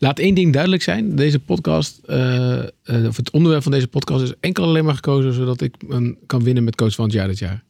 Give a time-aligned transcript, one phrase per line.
[0.00, 1.16] Laat één ding duidelijk zijn.
[1.16, 5.32] Deze podcast, eh, eh, of het onderwerp van deze podcast is enkel alleen maar gekozen
[5.32, 7.64] zodat ik een, kan winnen met coach van het jaar dit jaar.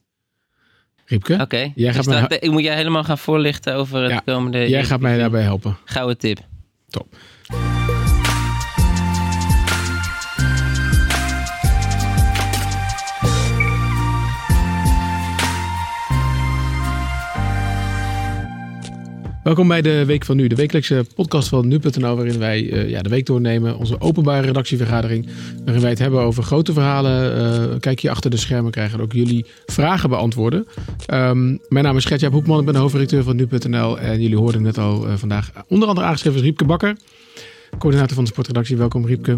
[1.05, 1.71] Riepke, Oké.
[1.75, 4.69] Jij gaat Dus ik moet jij helemaal gaan voorlichten over het Ja, komende...
[4.69, 5.77] jij gaat mij daarbij helpen.
[5.85, 6.39] Gouden tip.
[6.89, 7.15] Top.
[19.43, 23.01] Welkom bij de Week van Nu, de wekelijkse podcast van Nu.nl, waarin wij eh, ja,
[23.01, 23.77] de week doornemen.
[23.77, 25.27] Onze openbare redactievergadering,
[25.63, 27.35] waarin wij het hebben over grote verhalen.
[27.35, 30.67] eh kijk je achter de schermen, krijgen ook jullie vragen beantwoorden.
[31.05, 33.99] Ehm, mijn naam is Gertjaap Hoekman, ik ben de hoofdredacteur van Nu.nl.
[33.99, 36.95] En jullie hoorden net al eh, vandaag onder andere aangeschreven is Riepke Bakker.
[37.77, 38.77] Coördinator van de sportredactie.
[38.77, 39.37] Welkom Riepke.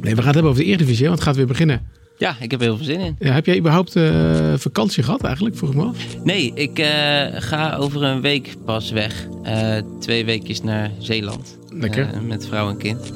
[0.00, 1.82] Nee, we gaan het hebben over de Eredivisie, want het gaat weer beginnen.
[2.16, 3.16] Ja, ik heb er heel veel zin in.
[3.18, 5.96] Ja, heb jij überhaupt eh, vakantie gehad eigenlijk, vroeg me af?
[6.24, 9.26] Nee, ik eh, ga over een week pas weg.
[9.42, 11.58] Eh, twee weekjes naar Zeeland.
[11.68, 12.08] Lekker.
[12.22, 13.12] Met vrouw en kind.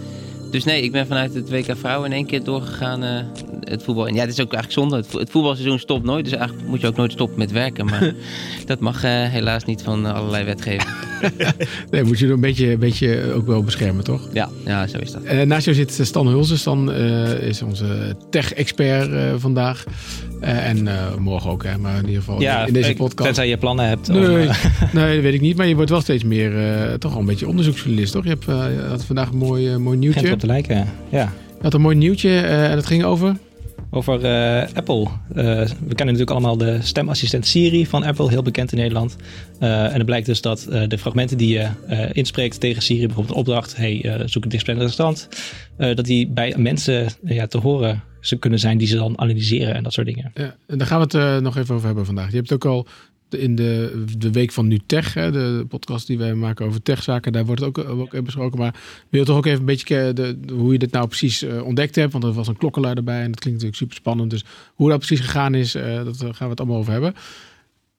[0.51, 3.27] Dus nee, ik ben vanuit het WK Vrouw in één keer doorgegaan
[3.71, 4.07] het voetbal.
[4.09, 4.97] En ja, het is ook eigenlijk zonde.
[4.97, 6.25] Het, vo- het voetbalseizoen stopt nooit.
[6.25, 7.85] Dus eigenlijk moet je ook nooit stoppen met werken.
[7.87, 8.13] Maar
[8.67, 10.89] dat mag eh, helaas niet van eh, allerlei wetgeving.
[11.91, 14.29] Nee, moet je er een beetje, een beetje ook wel beschermen, toch?
[14.33, 15.23] Ja, ja, zo is dat.
[15.23, 16.59] Eh, naast jou zit Stan Hulsen.
[16.59, 16.93] Stan
[17.41, 19.85] is onze tech-expert vandaag.
[20.41, 23.25] En morgen ook, hè, maar in ieder geval Ja, in deze ik- podcast.
[23.27, 24.09] Tenzij je plannen hebt.
[24.09, 24.21] Nee,
[24.93, 25.57] nee, dat weet ik niet.
[25.57, 26.53] Maar je wordt wel steeds meer,
[26.99, 28.25] toch wel een beetje onderzoeksjournalist, toch?
[28.25, 28.45] Je, hebt,
[28.89, 30.33] had vandaag een mooi, mooi Gent nieuwtje.
[30.33, 31.33] op de lijken, ja.
[31.57, 33.37] Je had een mooi nieuwtje en het ging over...
[33.99, 35.03] Over eh, Apple.
[35.03, 39.17] Eh, we kennen natuurlijk allemaal de stemassistent Siri van Apple, heel bekend in Nederland.
[39.59, 41.69] Eh, en het blijkt dus dat de fragmenten die je
[42.13, 45.29] inspreekt tegen Siri, bijvoorbeeld een opdracht, hey, zoek een dichtstbijzijnde restaurant,
[45.97, 49.83] dat die bij mensen ja, te horen ze kunnen zijn die ze dan analyseren en
[49.83, 50.31] dat soort dingen.
[50.35, 52.31] Ja, en daar gaan we het nog even over hebben vandaag.
[52.31, 52.87] Je hebt ook al
[53.31, 57.33] in de, de week van Nu Tech, hè, de podcast die wij maken over techzaken,
[57.33, 58.59] daar wordt het ook, ook even besproken.
[58.59, 58.75] Maar
[59.09, 61.43] wil je toch ook even een beetje ke- de, de- hoe je dit nou precies
[61.43, 62.13] eh, ontdekt hebt?
[62.13, 64.31] Want er was een klokkenluider bij en dat klinkt natuurlijk super spannend.
[64.31, 64.45] Dus
[64.75, 67.15] hoe dat precies gegaan is, eh, dat gaan we het allemaal over hebben.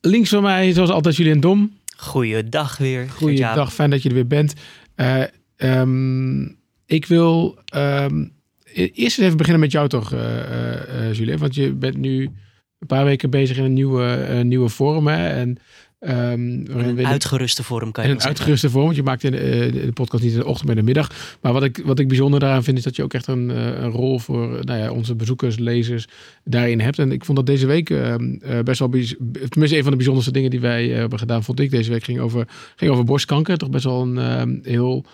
[0.02, 1.72] Links van mij, zoals altijd, Julien Dom.
[1.98, 3.09] Goeiedag weer.
[3.09, 4.53] Goeiedag, fijn dat je er weer bent.
[4.96, 5.24] Eh,
[5.56, 6.42] ehm,
[6.86, 8.22] ik wil ehm,
[8.64, 11.38] e- eerst eens even beginnen met jou toch, eh eh, eh, Julien.
[11.38, 12.30] Want je bent nu
[12.79, 15.07] een paar weken bezig in een nieuwe, eh, nieuwe vorm.
[15.07, 15.28] Hè?
[15.28, 15.57] En,
[16.00, 18.38] ehm, Een uitgeruste vorm kan je een zeggen.
[18.38, 20.78] uitgeruste vorm, want je maakt in de, eh, de podcast niet in de ochtend, maar
[20.78, 21.38] in de middag.
[21.41, 23.81] Maar wat ik, wat ik bijzonder daaraan vind, is dat je ook echt een, eh,
[23.81, 26.07] een rol voor nou ja, onze bezoekers, lezers
[26.44, 27.00] daarin hebt.
[27.00, 28.19] En ik vond dat deze week eh, eh,
[28.63, 31.91] best wel, tenminste een van de bijzonderste dingen die wij hebben gedaan, vond ik deze
[31.91, 33.57] week, ging over, ging over borstkanker.
[33.57, 35.06] Toch best wel een eh, heel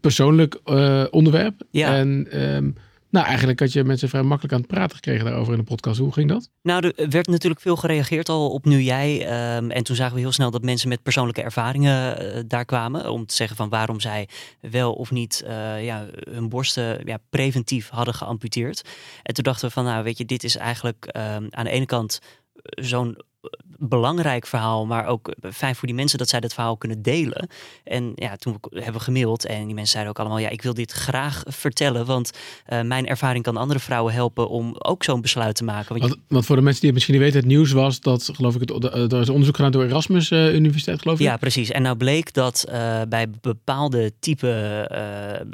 [0.00, 0.60] persoonlijk
[1.10, 1.62] onderwerp.
[1.70, 1.96] Ja.
[1.96, 2.70] En ehm,
[3.10, 5.98] nou, eigenlijk had je mensen vrij makkelijk aan het praten gekregen daarover in de podcast.
[5.98, 6.50] Hoe ging dat?
[6.62, 9.26] Nou, er werd natuurlijk veel gereageerd al op nu jij.
[9.26, 13.10] ehm, en toen zagen we heel snel dat mensen met persoonlijke ervaringen eh, daar kwamen.
[13.10, 14.28] Om te zeggen van waarom zij
[14.60, 18.88] wel of niet eh, ja, hun borsten ja, preventief hadden geamputeerd.
[19.22, 21.86] En toen dachten we van, nou weet je, dit is eigenlijk ehm, aan de ene
[21.86, 22.18] kant
[22.54, 23.18] eh, zo'n
[23.78, 27.48] belangrijk verhaal, maar ook fijn voor die mensen dat zij dat verhaal kunnen delen.
[27.84, 30.74] En ja, toen hebben we gemaild en die mensen zeiden ook allemaal, ja, ik wil
[30.74, 32.30] dit graag vertellen, want
[32.66, 35.88] eh, mijn ervaring kan andere vrouwen helpen om ook zo'n besluit te maken.
[35.88, 38.00] Want je- Want, want voor de mensen die het misschien niet weten, het nieuws was
[38.00, 41.24] dat, geloof ik, het, eh, er is onderzoek gedaan door Erasmus eh, Universiteit, geloof ik.
[41.26, 41.70] Ja, precies.
[41.70, 42.64] En nou bleek dat
[43.08, 44.46] bij bepaalde type,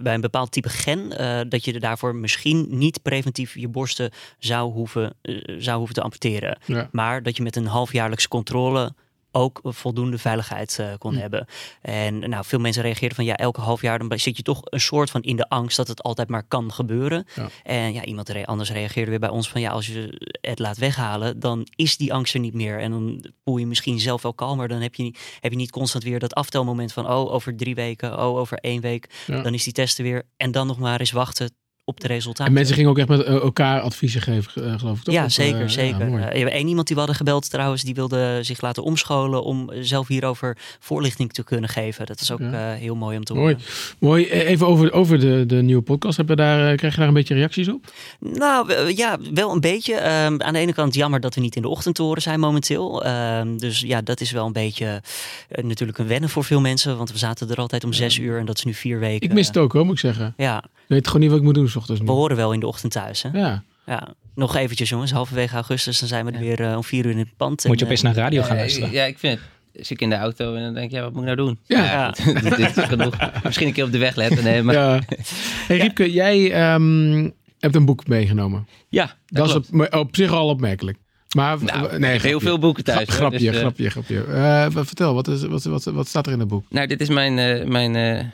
[0.03, 1.09] bij een bepaald type gen,
[1.49, 5.15] dat je daarvoor misschien niet preventief je borsten zou hoeven,
[5.59, 6.59] zou hoeven te amputeren.
[6.65, 6.89] Ja.
[6.93, 8.95] Maar dat je met een halfjaarlijkse controle
[9.33, 11.19] ook voldoende veiligheid eh, kon Hm.
[11.21, 11.47] hebben.
[11.83, 14.81] En nou, veel mensen reageerden van ja, elke half jaar dan zit je toch een
[14.81, 17.27] soort van in de angst dat het altijd maar kan gebeuren.
[17.35, 17.49] Ja.
[17.63, 20.77] En ja, iemand re- anders reageerde weer bij ons van ja, als je het laat
[20.79, 22.81] weghalen, dan is die angst er niet meer.
[22.81, 24.69] En dan voel je misschien zelf wel kalmer.
[24.69, 27.75] Dan heb je, niet- heb je niet constant weer dat aftelmoment van oh, over drie
[27.75, 29.23] weken, oh, over één week.
[29.27, 29.43] Ja.
[29.43, 30.23] Dan is die testen weer.
[30.37, 31.51] En dan nog maar eens wachten
[31.89, 32.47] op de resultaten.
[32.47, 35.05] En mensen gingen ook echt met eh, elkaar adviezen geven, eh, geloof ik.
[35.05, 35.15] Toch?
[35.15, 35.99] Ja, Of, zeker, eh, zeker.
[35.99, 36.23] ja, mooi.
[36.23, 39.71] Je hebt één iemand die we hadden gebeld trouwens, die wilde zich laten omscholen om
[39.81, 42.07] zelf hierover voorlichting te kunnen geven.
[42.07, 42.73] Dat is ook Ja.
[42.73, 43.55] eh, heel mooi om te Mooi.
[43.55, 43.69] horen.
[43.99, 44.27] Mooi.
[44.27, 46.17] Eh, Even over, over de, de nieuwe podcast.
[46.17, 47.93] Heb je daar, krijg je daar een beetje reacties op?
[48.21, 49.95] Nou ja, wel een beetje.
[49.95, 52.41] Ehm, aan de ene kant jammer dat we niet in de ochtend te horen zijn
[52.41, 53.05] momenteel.
[53.05, 55.03] Ehm, dus ja, dat is wel een beetje
[55.63, 56.97] natuurlijk een wennen voor veel mensen.
[56.97, 59.29] Want we zaten er altijd om zes uur en dat is nu vier weken.
[59.29, 60.35] Ik mis het ook hoor, moet ik zeggen.
[60.37, 62.07] Ja, weet gewoon niet wat ik moet doen s ochtends nu.
[62.07, 63.23] we horen wel in de ochtend thuis.
[63.23, 63.29] Hè?
[63.33, 63.63] Ja.
[63.87, 64.09] Ja.
[64.35, 67.19] Nog eventjes jongens, halverwege augustus dan zijn we er weer eh, om vier uur in
[67.19, 67.65] het pand.
[67.65, 68.91] Moet je En, opeens eh, naar radio gaan Ja, luisteren.
[68.91, 69.49] Ja, ik vind het.
[69.87, 71.59] Zit ik in de auto en dan denk ik, ja, wat moet ik nou doen?
[71.67, 71.85] Ja.
[71.85, 72.11] Ja.
[72.41, 73.17] dit, dit is genoeg.
[73.45, 74.45] Misschien een keer op de weg letten.
[74.45, 75.01] Nee, maar ja, ja.
[75.67, 78.67] Hey Riepke, jij ehm, hebt een boek meegenomen.
[78.91, 80.99] dat, Dat, is op, op zich al opmerkelijk.
[81.37, 82.41] Maar Nou, nee, heel grapje.
[82.41, 83.09] veel boeken thuis.
[83.09, 84.25] Grapje, Dus, eh, grapje, grapje.
[84.25, 86.65] Eh, wat- vertel, wat, is, wat, wat, wat staat er in het boek?
[86.71, 88.33] Nou, dit is mijn, eh, mijn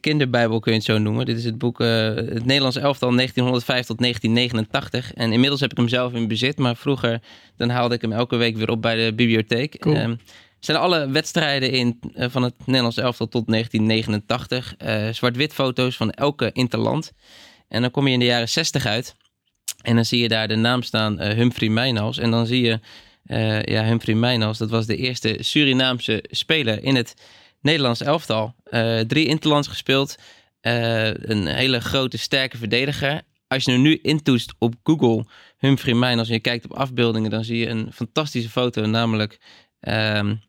[0.00, 1.26] kinderbijbel kun je het zo noemen.
[1.26, 5.14] Dit is het boek Het Nederlands elftal 1905 tot 1989.
[5.14, 6.58] En inmiddels heb ik hem zelf in bezit.
[6.58, 7.20] Maar vroeger
[7.56, 9.78] dan haalde ik hem elke week weer op bij de bibliotheek.
[9.78, 9.96] Cool.
[9.96, 10.18] Um,
[10.58, 14.74] zijn alle wedstrijden in, van het Nederlands elftal tot 1989.
[14.84, 17.12] Uh, Zwart-wit foto's van elke interland.
[17.68, 19.16] En dan kom je in de jaren 60 uit.
[19.82, 22.18] En dan zie je daar de naam staan Humphrey Mijnals.
[22.18, 22.80] En dan zie je
[23.64, 24.58] ja, Humphrey Mijnals.
[24.58, 27.14] Dat was de eerste Surinaamse speler in het
[27.60, 28.54] Nederlands elftal.
[28.70, 30.16] Uh, drie interlands gespeeld.
[30.62, 33.22] Uh, een hele grote, sterke verdediger.
[33.46, 35.24] Als je hem nu intoetst op Google,
[35.58, 38.86] Humphrey Mijn, als je kijkt op afbeeldingen, dan zie je een fantastische foto.
[38.86, 39.38] Namelijk
[39.80, 40.40] um,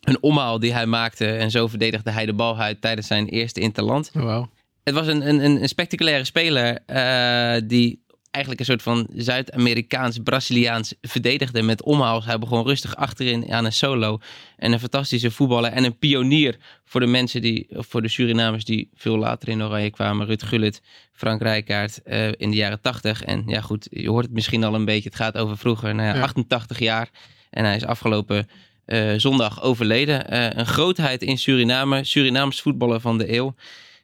[0.00, 1.26] een omhaal die hij maakte.
[1.26, 4.10] En zo verdedigde hij de bal uit tijdens zijn eerste interland.
[4.16, 4.46] Oh, wow.
[4.84, 11.62] Het was een, een, een spectaculaire speler uh, die eigenlijk een soort van Zuid-Amerikaans-Braziliaans verdedigde
[11.62, 12.24] met omhaals.
[12.24, 14.18] Hij begon rustig achterin aan een solo.
[14.56, 18.90] En een fantastische voetballer en een pionier voor de mensen die, voor de Surinamers die
[18.94, 20.26] veel later in Oranje kwamen.
[20.26, 20.82] Ruud Gullit,
[21.12, 23.22] Frank Rijkaard uh, in de jaren 80.
[23.24, 25.08] En ja goed, je hoort het misschien al een beetje.
[25.08, 25.94] Het gaat over vroeger.
[25.94, 26.22] Nou ja, ja.
[26.22, 27.10] 88 jaar.
[27.50, 28.48] En hij is afgelopen
[28.86, 30.34] uh, zondag overleden.
[30.34, 32.04] Uh, een grootheid in Suriname.
[32.04, 33.54] Surinaams voetballer van de eeuw.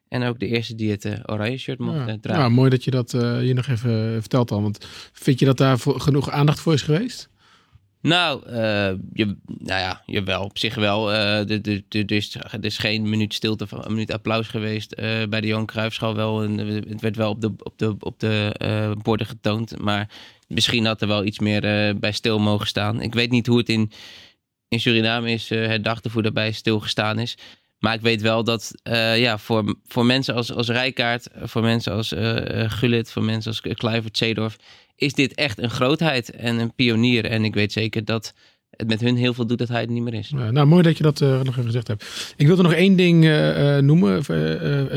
[0.09, 2.09] En ook de eerste die het uh, oranje shirt mocht ja.
[2.09, 2.43] uh, dragen.
[2.43, 4.63] Ja, mooi dat je dat uh, hier nog even vertelt al.
[4.63, 7.29] Want vind je dat daar genoeg aandacht voor is geweest?
[8.01, 8.51] Nou,
[9.13, 11.13] je, nou ja, jawel, op zich wel.
[11.13, 14.95] Er is, is geen minuut stilte, een minuut applaus geweest
[15.29, 16.43] bij de Johan Cruijffschaal wel.
[16.43, 19.79] En het werd wel op de, op de, op de borden getoond.
[19.79, 20.11] Maar
[20.49, 21.61] misschien had er wel iets meer
[21.99, 23.01] bij stil mogen staan.
[23.01, 23.91] Ik weet niet hoe het in,
[24.69, 27.37] in Suriname is herdacht of hoe daarbij stilgestaan is.
[27.87, 31.93] Maar ik weet wel dat uh, ja, voor, voor mensen als, als Rijkaard, voor mensen
[31.93, 34.57] als uh, voor mensen als Kluivert, Zeedorf,
[34.97, 37.25] is dit echt een grootheid en een pionier.
[37.25, 38.35] En ik weet zeker dat
[38.71, 40.31] het met hun heel veel doet dat hij er niet meer is.
[40.31, 42.35] Nou, mooi dat je dat nog even gezegd hebt.
[42.37, 43.25] Ik wilde nog één ding
[43.81, 44.25] noemen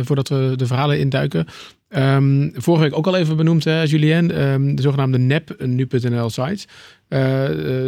[0.06, 1.46] voordat we de verhalen induiken.
[1.90, 6.68] Um, vorige week ook al even benoemd, hè, Julien, um, de zogenaamde NEP, nu.nl sites.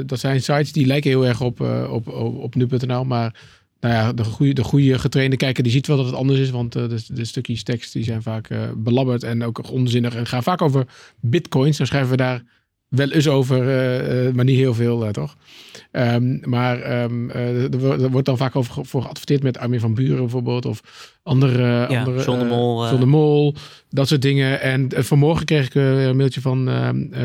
[0.06, 1.60] dat zijn sites die lijken heel erg op,
[1.90, 3.34] op, op, op nu.nl, maar
[3.82, 6.50] nou ja, de goede, de goede getrainde kijker die ziet wel dat het anders is.
[6.50, 10.16] Want uh, de, de, stukjes tekst die zijn vaak uh, belabberd en ook onzinnig.
[10.16, 10.86] En gaan vaak over
[11.20, 11.78] bitcoins.
[11.78, 12.44] Dan schrijven we daar
[12.88, 15.36] wel eens over, uh, maar niet heel veel, toch?
[15.92, 20.66] Um, maar um, er wordt dan vaak over voor geadverteerd met Armin van Buren bijvoorbeeld.
[20.66, 20.82] Of
[21.24, 21.64] andere...
[21.64, 22.88] Ja, andere John de Mol.
[22.88, 23.56] John de Mol,
[23.90, 24.62] dat soort dingen.
[24.62, 26.66] En vanmorgen kreeg ik een mailtje van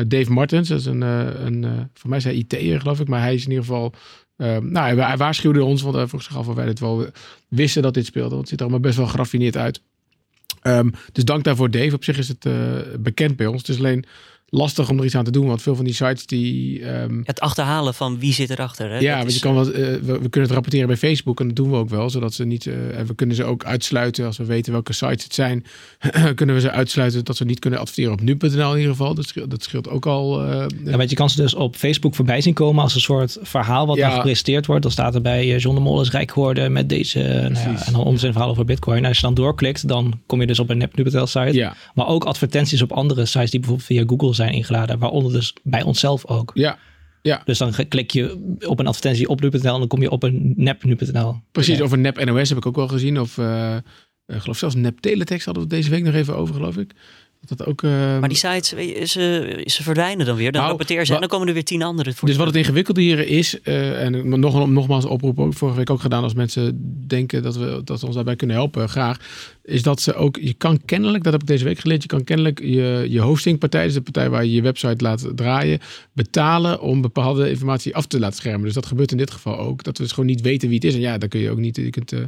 [0.07, 0.69] Dave Martens.
[0.69, 3.07] Dat is een, een voor mij is hij IT'er geloof ik.
[3.07, 3.93] Maar hij is in ieder geval
[4.37, 7.07] uh, nou, hij waarschuwde ons, want hij vroeg zich af of wij wel
[7.47, 8.29] wisten dat dit speelde.
[8.29, 9.81] Want het ziet er allemaal best wel geraffineerd uit.
[10.63, 11.95] Um, dus dank daarvoor, Dave.
[11.95, 12.53] Op zich is het uh,
[12.99, 13.57] bekend bij ons.
[13.57, 14.05] Het is alleen
[14.49, 15.47] lastig om er iets aan te doen.
[15.47, 16.85] Want veel van die sites die...
[16.85, 18.89] Um, het achterhalen van wie zit erachter.
[18.89, 18.97] Hè?
[18.97, 21.39] Ja, dat want is, je kan wel, uh, we, we, kunnen het rapporteren bij Facebook.
[21.39, 22.09] En dat doen we ook wel.
[22.09, 22.65] Zodat ze niet...
[22.65, 24.25] Uh, en we kunnen ze ook uitsluiten.
[24.25, 25.65] Als we weten welke sites het zijn.
[26.35, 29.13] kunnen we ze uitsluiten dat ze niet kunnen adverteren op nu.nl in ieder geval.
[29.13, 30.43] Dat scheelt, dat scheelt ook al.
[30.43, 32.83] Uh, ja, want je kan ze dus op Facebook voorbij zien komen.
[32.83, 34.07] Als een soort verhaal wat ja.
[34.07, 34.83] dan gepresenteerd wordt.
[34.83, 37.19] Dan staat er bij John de Mol is rijk geworden met deze...
[37.19, 38.97] Nou ja, en dan om zijn verhaal over bitcoin.
[38.97, 41.53] En als je dan doorklikt, dan kom je dus op een nep.nl site.
[41.53, 41.75] Ja.
[41.93, 44.99] Maar ook advertenties op andere sites die bijvoorbeeld via Google zijn ingeladen.
[44.99, 46.51] Waaronder dus bij onszelf ook.
[46.53, 46.77] Ja,
[47.21, 47.41] ja.
[47.45, 50.53] Dus dan klik je op een advertentie op nu.nl en dan kom je op een
[50.55, 51.41] nep nu.nl.
[51.51, 53.19] Precies, of een nep NOS heb ik ook wel gezien.
[53.19, 53.75] Of uh,
[54.25, 56.91] ik geloof zelfs nep teletext hadden we deze week nog even over, geloof ik.
[57.45, 58.69] Dat ook, uh, maar die sites,
[59.11, 60.51] ze, ze verdwijnen dan weer.
[60.51, 62.13] Dan nou, rapporteer ze en dan komen er weer tien andere.
[62.21, 66.01] Dus wat het ingewikkelde hier is, uh, en nog, nogmaals oproep ook vorige week ook
[66.01, 69.19] gedaan als mensen denken dat we, dat we ons daarbij kunnen helpen, graag.
[69.63, 72.23] Is dat ze ook, je kan kennelijk, dat heb ik deze week geleerd, je kan
[72.23, 75.79] kennelijk je, je hostingpartij, dus de partij waar je je website laat draaien,
[76.13, 78.63] betalen om bepaalde informatie af te laten schermen.
[78.65, 79.83] Dus dat gebeurt in dit geval ook.
[79.83, 80.93] Dat we dus gewoon niet weten wie het is.
[80.93, 82.11] En ja, dan kun je ook niet, je kunt...
[82.11, 82.19] Uh,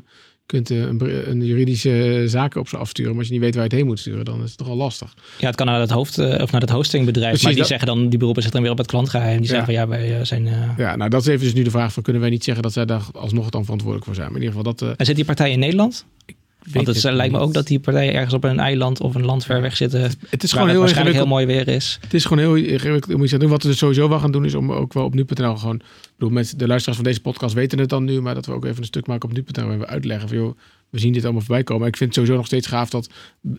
[0.49, 3.11] kunt een, een, juridische zaken op ze afsturen.
[3.11, 4.67] Maar als je niet weet waar je het heen moet sturen, dan is het toch
[4.67, 5.13] al lastig.
[5.37, 7.27] Ja, het kan naar het hoofd of naar het hostingbedrijf.
[7.27, 7.69] Precies, maar die dat...
[7.69, 9.41] zeggen dan, die beroepen zich dan weer op het klantgeheim.
[9.41, 9.55] Die ja.
[9.55, 10.45] zeggen van ja, wij zijn.
[10.45, 10.77] Uh...
[10.77, 12.73] Ja, nou dat is even dus nu de vraag van kunnen wij niet zeggen dat
[12.73, 14.27] zij daar alsnog dan verantwoordelijk voor zijn.
[14.27, 14.87] Maar in ieder geval dat.
[14.87, 14.93] Uh...
[14.97, 16.05] En zit die partij in Nederland?
[16.73, 19.25] Want het, het lijkt me ook dat die partijen ergens op een eiland of een
[19.25, 20.11] land ver weg zitten.
[20.29, 21.97] Het is gewoon heel waarschijnlijk heel mooi weer is.
[22.01, 23.49] Het is gewoon heel ingewikkeld om iets te doen.
[23.49, 25.75] Wat we dus sowieso wel gaan doen is om ook wel op nu.nl gewoon.
[25.75, 28.51] Ik bedoel, mensen, de luisteraars van deze podcast weten het dan nu, maar dat we
[28.51, 30.57] ook even een stuk maken op nu.nl en we uitleggen van joh,
[30.89, 31.87] we zien dit allemaal voorbij komen.
[31.87, 33.09] Ik vind het sowieso nog steeds gaaf dat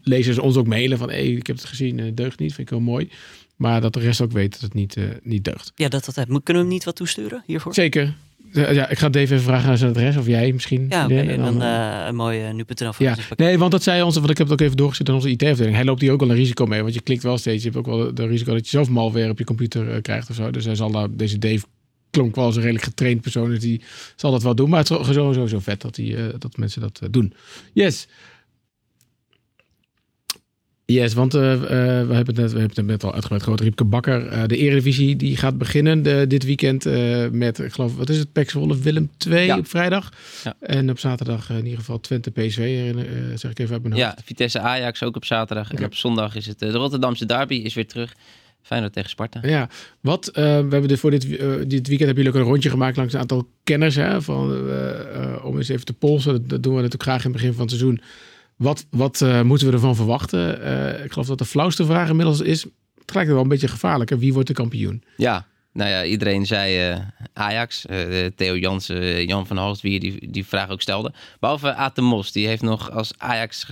[0.02, 2.74] lezers ons ook mailen van hé, hey, ik heb het gezien, deugt niet, vind ik
[2.74, 3.10] heel mooi.
[3.56, 5.72] Maar dat de rest ook weet dat het niet, uh, niet deugt.
[5.74, 7.74] Ja, dat, dat Kunnen we hem niet wat toesturen hiervoor?
[7.74, 8.14] Zeker.
[8.52, 10.87] Ja, ik ga Dave even vragen naar zijn adres, of jij misschien.
[10.88, 13.16] Ja, okay, en dan, dan uh, een mooie nu.nl ja.
[13.37, 15.75] Nee, want dat zei ons, want ik heb het ook even doorgezet aan onze IT-afdeling.
[15.75, 17.62] Hij loopt hier ook wel een risico mee, want je klikt wel steeds.
[17.62, 20.37] Je hebt ook wel de risico dat je zelf malware op je computer krijgt of
[20.37, 20.50] zo.
[20.50, 21.64] Dus hij zal daar, deze Dave
[22.11, 23.80] klonk wel als een redelijk getraind persoon, dus die
[24.16, 24.71] zal dat wel doen.
[24.71, 27.33] Maar het is sowieso zo vet dat, die, uh, dat mensen dat doen.
[27.73, 28.09] Yes.
[30.90, 33.61] Yes, want uh, uh, we, hebben het net, we hebben het net al uitgebreid gehad.
[33.61, 36.85] Riepke Bakker, uh, de Eredivisie, die gaat beginnen de, dit weekend
[37.32, 39.59] met, ik geloof, wat is het, Pek Zwolle Willem 2 ja.
[39.59, 40.12] op vrijdag.
[40.44, 40.54] Ja.
[40.61, 42.94] En op zaterdag in ieder geval Twente PSV,
[43.35, 44.16] zeg ik even uit mijn hoofd.
[44.16, 45.73] Ja, Vitesse Ajax ook op zaterdag.
[45.73, 48.14] En op zondag is het de Rotterdamse derby is weer terug.
[48.62, 49.40] Feyenoord tegen Sparta.
[49.42, 49.68] Ja,
[50.00, 53.14] wat, we hebben dit, voor dit, dit weekend hebben jullie ook een rondje gemaakt langs
[53.14, 53.94] een aantal kenners.
[53.94, 54.70] Hè, van,
[55.42, 56.32] om eens even te polsen.
[56.32, 58.00] Dat, dat doen we natuurlijk graag in het begin van het seizoen.
[58.60, 60.60] Wat, wat uh, moeten we ervan verwachten?
[60.62, 62.66] Uh, ik geloof dat de flauwste vraag inmiddels is.
[62.98, 64.10] Het lijkt wel een beetje gevaarlijk.
[64.10, 65.02] Wie wordt de kampioen?
[65.16, 66.98] Ja, nou ja, iedereen zei uh,
[67.32, 67.84] Ajax.
[68.36, 71.12] Theo Jansen, Jan van Halst, wie die, die vraag ook stelde.
[71.38, 73.66] Behalve Aten Mos, die heeft nog als Ajax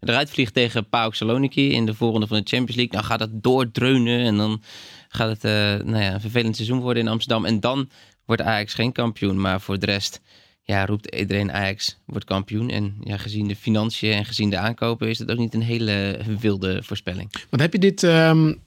[0.00, 3.00] eruit vliegt tegen PAOK Saloniki in de volgende van de Champions League.
[3.00, 4.62] Dan gaat het doordreunen en dan
[5.08, 5.42] gaat het
[5.84, 7.44] nou ja, een vervelend seizoen worden in Amsterdam.
[7.44, 7.90] En dan
[8.26, 9.40] wordt Ajax geen kampioen.
[9.40, 10.20] Maar voor de rest
[10.62, 12.70] ja, roept iedereen Ajax wordt kampioen.
[12.70, 16.20] En ja, gezien de financiën en gezien de aankopen is het ook niet een hele
[16.40, 17.32] wilde voorspelling.
[17.50, 18.58] Want heb je dit um,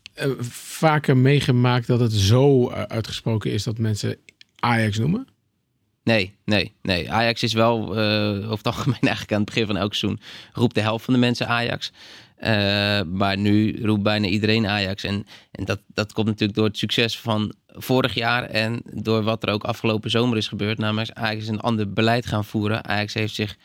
[0.59, 4.17] vaker meegemaakt dat het zo eh, uitgesproken is dat mensen
[4.59, 5.27] Ajax noemen?
[6.03, 7.11] Nee, nee, nee.
[7.11, 10.21] Ajax is wel uh, over het algemeen eigenlijk aan het begin van elk seizoen
[10.53, 11.91] roept de helft van de mensen Ajax.
[12.39, 15.03] Uh, maar nu roept bijna iedereen Ajax.
[15.03, 19.43] En, en dat, dat komt natuurlijk door het succes van vorig jaar en door wat
[19.43, 20.77] er ook afgelopen zomer is gebeurd.
[20.77, 22.85] Namelijk Ajax een ander beleid gaan voeren.
[22.85, 23.57] Ajax heeft zich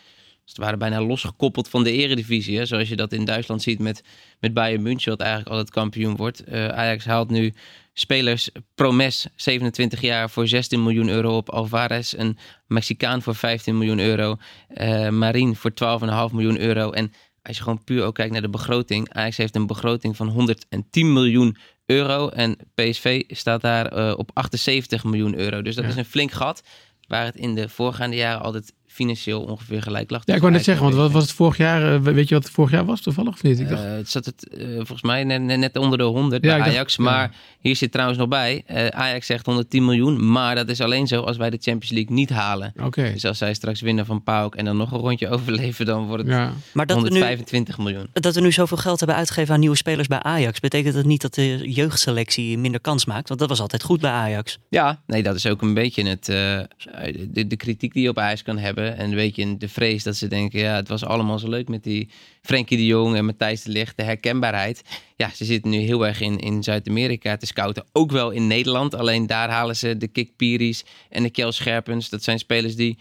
[0.48, 2.58] het ware bijna losgekoppeld van de eredivisie.
[2.58, 2.66] Hè?
[2.66, 4.02] Zoals je dat in Duitsland ziet met,
[4.40, 6.48] met Bayern München, wat eigenlijk altijd kampioen wordt.
[6.48, 7.54] Uh, Ajax haalt nu
[7.92, 11.50] spelers Promes, 27 jaar, voor 16 miljoen euro op.
[11.50, 14.36] Alvarez, een Mexicaan voor 15 miljoen euro.
[14.68, 16.90] Uh, Marin voor 12,5 miljoen euro.
[16.90, 17.12] En
[17.48, 19.12] als je gewoon puur ook kijkt naar de begroting.
[19.12, 22.28] Ajax heeft een begroting van 110 miljoen euro.
[22.28, 25.62] En PSV staat daar uh, op 78 miljoen euro.
[25.62, 26.62] Dus dat is een flink gat.
[27.06, 30.22] Waar het in de voorgaande jaren altijd financieel ongeveer gelijk lag.
[30.24, 31.94] Ja, ik wou net zeggen, want wat was het vorig jaar?
[31.94, 33.60] Uh, weet je wat het vorig jaar was toevallig of niet?
[33.60, 33.82] Ik dacht...
[33.82, 36.96] Uh, het zat het uh, volgens mij net, net, onder de 100 ja, bij Ajax.
[36.96, 37.30] Dacht, maar ja.
[37.60, 38.64] hier zit trouwens nog bij.
[38.90, 42.30] Ajax zegt 110 miljoen, maar dat is alleen zo als wij de Champions League niet
[42.30, 42.72] halen.
[42.82, 43.12] Okay.
[43.12, 46.22] Dus als zij straks winnen van PAOK en dan nog een rondje overleven, dan wordt
[46.22, 46.52] het ja.
[46.72, 48.06] maar dat 125 nu, miljoen.
[48.12, 51.22] Dat we nu zoveel geld hebben uitgegeven aan nieuwe spelers bij Ajax, betekent dat niet
[51.22, 53.28] dat de jeugdselectie minder kans maakt?
[53.28, 54.58] Want dat was altijd goed bij Ajax.
[54.68, 58.42] Ja, nee, dat is ook een beetje het, de, de kritiek die je op Ajax
[58.42, 58.77] kan hebben.
[58.84, 61.82] En weet je, de vrees dat ze denken, ja, het was allemaal zo leuk met
[61.82, 62.10] die
[62.42, 64.82] Frenkie de Jong en Matthijs de Ligt, de herkenbaarheid.
[65.16, 67.84] Ja, ze zitten nu heel erg in, in Zuid-Amerika te scouten.
[67.92, 72.08] Ook wel in Nederland, alleen daar halen ze de Kik Piris en de Kel Scherpens.
[72.08, 72.98] Dat zijn spelers die,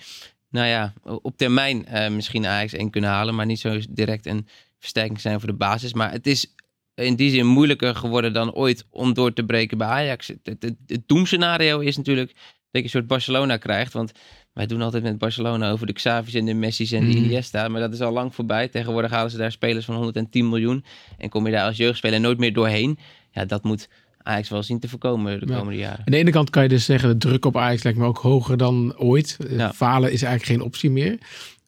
[0.50, 4.48] nou ja, op termijn uh, misschien Ajax 1 kunnen halen, maar niet zo direct een
[4.80, 5.94] versterking zijn voor de basis.
[5.94, 6.54] Maar het is
[6.96, 10.28] in die zin moeilijker geworden dan ooit om door te breken bij Ajax.
[10.28, 13.94] Het, het, het doemscenario is natuurlijk dat je een soort Barcelona krijgt.
[13.94, 14.12] Want
[14.58, 17.24] wij doen altijd met Barcelona over de Xavi's en de Messi's en de mm.
[17.24, 17.68] Iniesta.
[17.68, 18.68] Maar dat is al lang voorbij.
[18.68, 20.84] Tegenwoordig halen ze daar spelers van 110 miljoen.
[21.18, 22.98] En kom je daar als jeugdspeler nooit meer doorheen.
[23.32, 23.90] Ja, dat moet
[24.22, 25.98] Ajax wel zien te voorkomen de komende jaren.
[26.00, 28.18] Aan de ene kant kan je dus zeggen, de druk op Ajax lijkt me ook
[28.18, 29.38] hoger dan ooit.
[29.50, 29.74] Ja.
[29.74, 31.18] Falen is eigenlijk geen optie meer.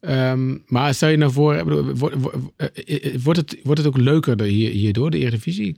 [0.01, 1.65] Um, maar stel je nou voor,
[1.95, 2.15] wordt,
[3.23, 5.75] wordt, het, wordt het ook leuker hier, hierdoor, de Eredivisie?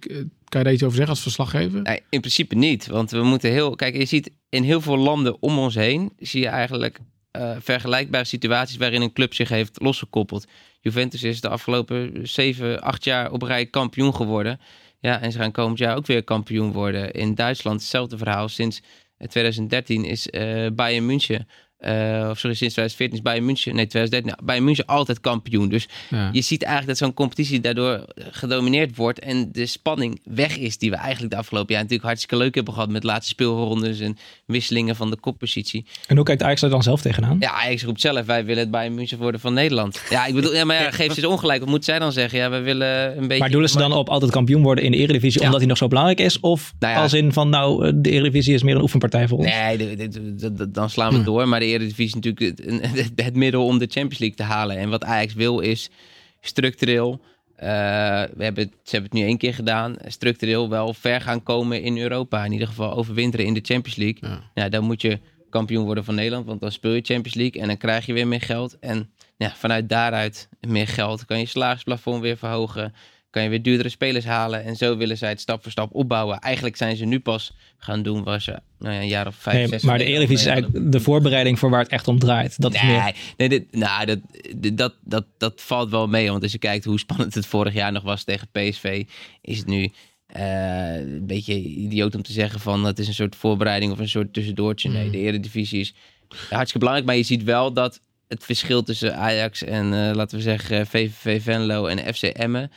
[0.51, 1.81] Kan je daar iets over zeggen als verslaggever?
[1.81, 3.75] Nee, in principe niet, want we moeten heel...
[3.75, 6.99] Kijk, je ziet in heel veel landen om ons heen, zie je eigenlijk
[7.37, 10.47] uh, vergelijkbare situaties waarin een club zich heeft losgekoppeld.
[10.79, 14.59] Juventus is de afgelopen 7, 8 jaar op rij kampioen geworden.
[14.99, 17.11] Ja, en ze gaan komend jaar ook weer kampioen worden.
[17.11, 18.49] In Duitsland hetzelfde verhaal.
[18.49, 18.81] Sinds
[19.27, 21.47] 2013 is uh, Bayern München
[21.85, 25.69] uh, of sorry, sinds 2014 is Bayern München, nee 2013, nou, Bayern München altijd kampioen.
[25.69, 26.29] Dus ja.
[26.31, 30.89] je ziet eigenlijk dat zo'n competitie daardoor gedomineerd wordt en de spanning weg is die
[30.89, 34.95] we eigenlijk de afgelopen jaar natuurlijk hartstikke leuk hebben gehad met laatste speelrondes en wisselingen
[34.95, 35.85] van de koppositie.
[36.07, 37.37] En hoe kijkt Ajax er dan zelf tegenaan?
[37.39, 40.01] Ja, Ajax roept zelf, wij willen het Bayern München worden van Nederland.
[40.09, 41.59] Ja, ik bedoel, ja, maar ja, geef ze ongelijk.
[41.59, 42.39] Wat moet zij dan zeggen?
[42.39, 43.37] Ja, we willen een beetje...
[43.37, 45.45] Maar doelen ze dan op altijd kampioen worden in de Eredivisie ja.
[45.45, 46.39] omdat hij nog zo belangrijk is?
[46.39, 47.01] Of nou ja.
[47.01, 49.47] als in van nou, de Eredivisie is meer een oefenpartij voor ons?
[49.47, 50.09] Nee,
[50.69, 51.23] dan slaan we hm.
[51.23, 52.59] door, maar de Eredivisie is natuurlijk
[52.97, 54.77] het, het, middel om de Champions League te halen.
[54.77, 55.89] En wat Ajax wil is
[56.41, 57.21] structureel.
[57.55, 57.67] Uh,
[58.33, 59.95] we hebben het, ze hebben het nu één keer gedaan.
[60.05, 62.45] Structureel wel ver gaan komen in Europa.
[62.45, 64.29] In ieder geval overwinteren in de Champions League.
[64.29, 64.41] Ja.
[64.53, 64.69] ja.
[64.69, 66.45] dan moet je kampioen worden van Nederland.
[66.45, 68.79] Want dan speel je Champions League en dan krijg je weer meer geld.
[68.79, 72.93] En ja, vanuit daaruit meer geld kan je salarisplafond weer verhogen
[73.31, 74.63] kan je weer duurdere spelers halen.
[74.63, 76.39] En zo willen zij het stap voor stap opbouwen.
[76.39, 79.55] Eigenlijk zijn ze nu pas gaan doen waar ze nou ja, een jaar of vijf,
[79.55, 79.83] nee, zes...
[79.83, 82.61] Maar de Eredivisie is eigenlijk de voorbereiding voor waar het echt om draait.
[82.61, 83.15] Dat nee, is meer...
[83.37, 84.19] nee dit, nou, dat,
[84.73, 86.29] dat, dat, dat valt wel mee.
[86.29, 89.03] Want als je kijkt hoe spannend het vorig jaar nog was tegen PSV...
[89.41, 89.91] is het nu
[90.35, 92.85] uh, een beetje idioot om te zeggen van...
[92.85, 94.89] het is een soort voorbereiding of een soort tussendoortje.
[94.89, 95.11] Nee, mm.
[95.11, 95.93] de Eredivisie is
[96.29, 97.05] hartstikke belangrijk.
[97.05, 101.43] Maar je ziet wel dat het verschil tussen Ajax en, uh, laten we zeggen, VVV
[101.43, 102.71] Venlo en FC Emmen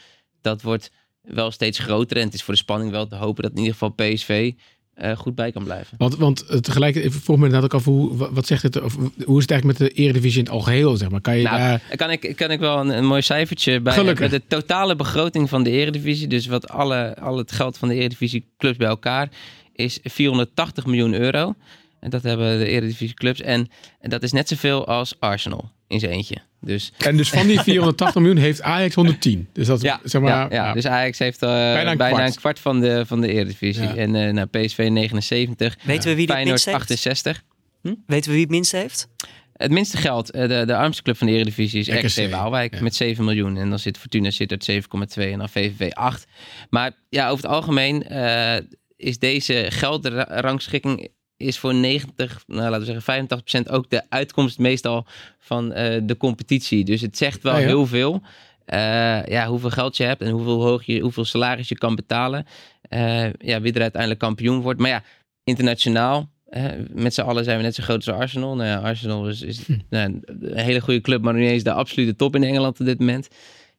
[0.45, 2.17] dat wordt wel steeds groter.
[2.17, 4.53] En het is voor de spanning wel te hopen dat in ieder geval PSV
[4.97, 5.97] uh, goed bij kan blijven.
[5.99, 9.37] Want, want uh, tegelijk, even vroeg me ook af, hoe, wat zegt het, of, hoe
[9.37, 11.21] is het eigenlijk met de Eredivisie in het algeheel, zeg maar?
[11.21, 11.83] Kan, je nou, daar...
[11.97, 14.31] kan, ik, kan ik wel een, een mooi cijfertje bij Gelukkig.
[14.31, 17.95] met de totale begroting van de Eredivisie, dus wat alle, al het geld van de
[17.95, 19.29] Eredivisie clubs bij elkaar,
[19.73, 21.55] is 480 miljoen euro.
[22.01, 23.41] En dat hebben de Eredivisie clubs.
[23.41, 23.69] En,
[24.01, 26.37] en dat is net zoveel als Arsenal in zijn eentje.
[26.61, 29.49] Dus, En dus van die 480 miljoen heeft Ajax 110.
[29.53, 30.73] Dus dat is, ja, zeg maar, ja, ja.
[30.73, 32.19] dus Ajax heeft uh, bijna, een, kwart.
[32.19, 33.83] een kwart van de, van de Eredivisie.
[33.83, 33.97] Ja.
[33.97, 35.77] En uh, nou, PSV 79.
[35.83, 36.79] Weten we wie het Feyenoord minst heeft?
[36.79, 37.43] 68.
[38.07, 39.09] Weten we wie het minst heeft?
[39.55, 42.83] Het minste geld, eh, de, de armste club van de Eredivisie is RKC, Waalwijk ja.
[42.83, 43.57] met 7 miljoen.
[43.57, 46.27] En dan zit Fortuna Sittard 7,2 en dan VVV 8.
[46.71, 48.57] Maar ja, over het algemeen eh,
[48.97, 51.09] is deze geldrangschikking
[51.45, 53.29] is voor 90, nou, laten we zeggen
[53.69, 55.07] 85% ook de uitkomst meestal
[55.39, 56.85] van eh, de competitie.
[56.85, 57.67] Dus het zegt wel Ah, ja.
[57.67, 58.23] heel veel.
[58.65, 62.47] eh, ja, hoeveel geld je hebt en hoeveel, hoog je, hoeveel salaris je kan betalen.
[62.89, 64.81] Eh, ja, wie er uiteindelijk kampioen wordt.
[64.81, 65.03] Maar ja,
[65.45, 66.29] internationaal,
[66.93, 68.55] met z'n allen zijn we net zo groot als Arsenal.
[68.57, 69.73] Nou ja, Arsenal is, is Hm.
[69.91, 72.99] nou, een hele goede club, maar niet eens de absolute top in Engeland op dit
[72.99, 73.29] moment.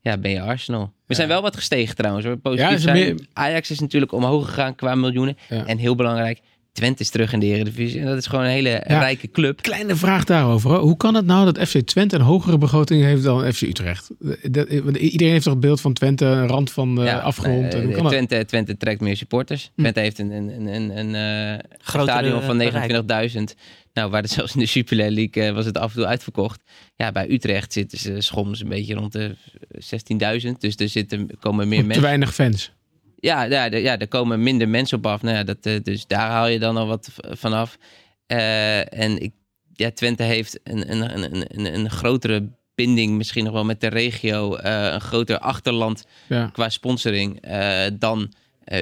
[0.01, 0.93] Ja, ben je Arsenal.
[1.07, 2.25] We zijn wel wat gestegen trouwens.
[2.25, 2.37] Hoor.
[2.37, 3.15] Positief Ja, is er zijn.
[3.15, 5.37] meer- Ajax is natuurlijk omhoog gegaan qua miljoenen.
[5.49, 5.65] Ja.
[5.65, 6.39] En heel belangrijk,
[6.75, 7.99] Twente is terug in de Eredivisie.
[7.99, 9.61] En dat is gewoon een hele rijke club.
[9.61, 10.69] Kleine vraag daarover.
[10.69, 10.79] hoor.
[10.79, 14.09] Hoe kan het nou dat FC Twente een hogere begroting heeft dan FC Utrecht?
[14.51, 17.61] Dat, iedereen heeft toch het beeld van Twente, een rand van de Ja, afgrond.
[17.61, 18.11] nee, En hoe kan dat?
[18.11, 19.71] Twente, Twente trekt meer supporters.
[19.75, 20.67] Twente heeft een, een, een,
[20.97, 23.31] een, een eh, stadion van bereik.
[23.31, 23.41] 29.000.
[23.93, 26.61] Nou, waar het zelfs in de Super League eh, was het af en toe uitverkocht.
[26.95, 29.35] Ja, bij Utrecht zitten ze schoms een beetje rond de
[30.43, 30.51] 16.000.
[30.59, 32.03] Dus er zitten, komen meer Te mensen.
[32.03, 32.71] weinig fans.
[33.15, 35.21] Ja, ja, er- ja, er komen minder mensen op af.
[35.21, 37.77] Nou ja, dat, eh, dus daar haal je dan al wat vanaf.
[38.25, 39.33] Eh en ik,
[39.73, 43.87] ja, Twente heeft een, een, een, een, een grotere binding, misschien nog wel met de
[43.87, 44.55] regio.
[44.55, 46.49] eh, een groter achterland Ja.
[46.53, 47.39] qua sponsoring
[47.99, 48.33] dan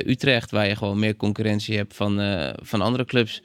[0.05, 2.21] Utrecht, waar je gewoon meer concurrentie hebt van,
[2.61, 3.41] van andere clubs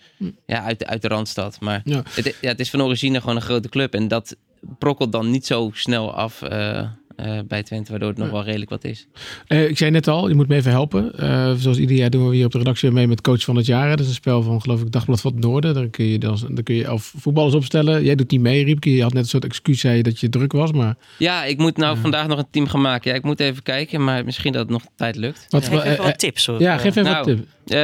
[0.46, 1.60] ja, uit, de, uit de Randstad.
[1.60, 2.02] Maar Ja.
[2.10, 4.36] het, ja, het is van origine gewoon een grote club en dat
[4.78, 6.42] brokkelt dan niet zo snel af
[7.18, 9.06] eh, eh, bij Twente, waardoor het nog wel redelijk wat is.
[9.46, 11.18] Eh, ik zei net al, je moet me even helpen.
[11.18, 13.66] Eh, zoals ieder jaar doen we hier op de redactie mee met Coach van het
[13.66, 13.88] Jaar.
[13.88, 15.74] Dat is een spel van, geloof ik, Dagblad van het Noorden.
[15.74, 18.04] Daar kun je, dan, dan kun je elf voetballers opstellen.
[18.04, 18.90] Jij doet niet mee, Riepke.
[18.94, 20.72] Je had net een soort excuus, zei je, dat je druk was.
[20.72, 23.10] Maar Ja, ik moet nou vandaag nog een team gaan maken.
[23.10, 25.46] Ja, ik moet even kijken, maar misschien dat het nog tijd lukt.
[25.48, 26.46] wat, Geef even eh, wat tips.
[26.46, 26.60] hoor.
[26.60, 27.38] ja, Eh, geef even nou, wat tip.
[27.64, 27.76] Eh,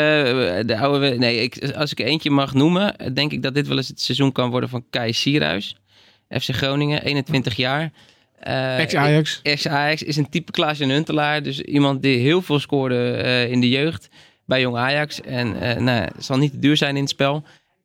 [0.67, 3.89] de oude, nee, ik, als ik eentje mag noemen, denk ik dat dit wel eens
[3.89, 5.77] het seizoen kan worden van Kai Sierhuis.
[6.29, 7.93] FC Groningen, 21 jaar.
[8.45, 9.41] Eh, Ex-Ajax.
[9.43, 11.43] Ex-Ajax is een type Klaas-Jan Huntelaar.
[11.43, 14.09] Dus iemand die heel veel scoorde eh, in de jeugd
[14.47, 15.21] bij Jong Ajax.
[15.21, 17.45] En eh nou, zal niet te duur zijn in het spel.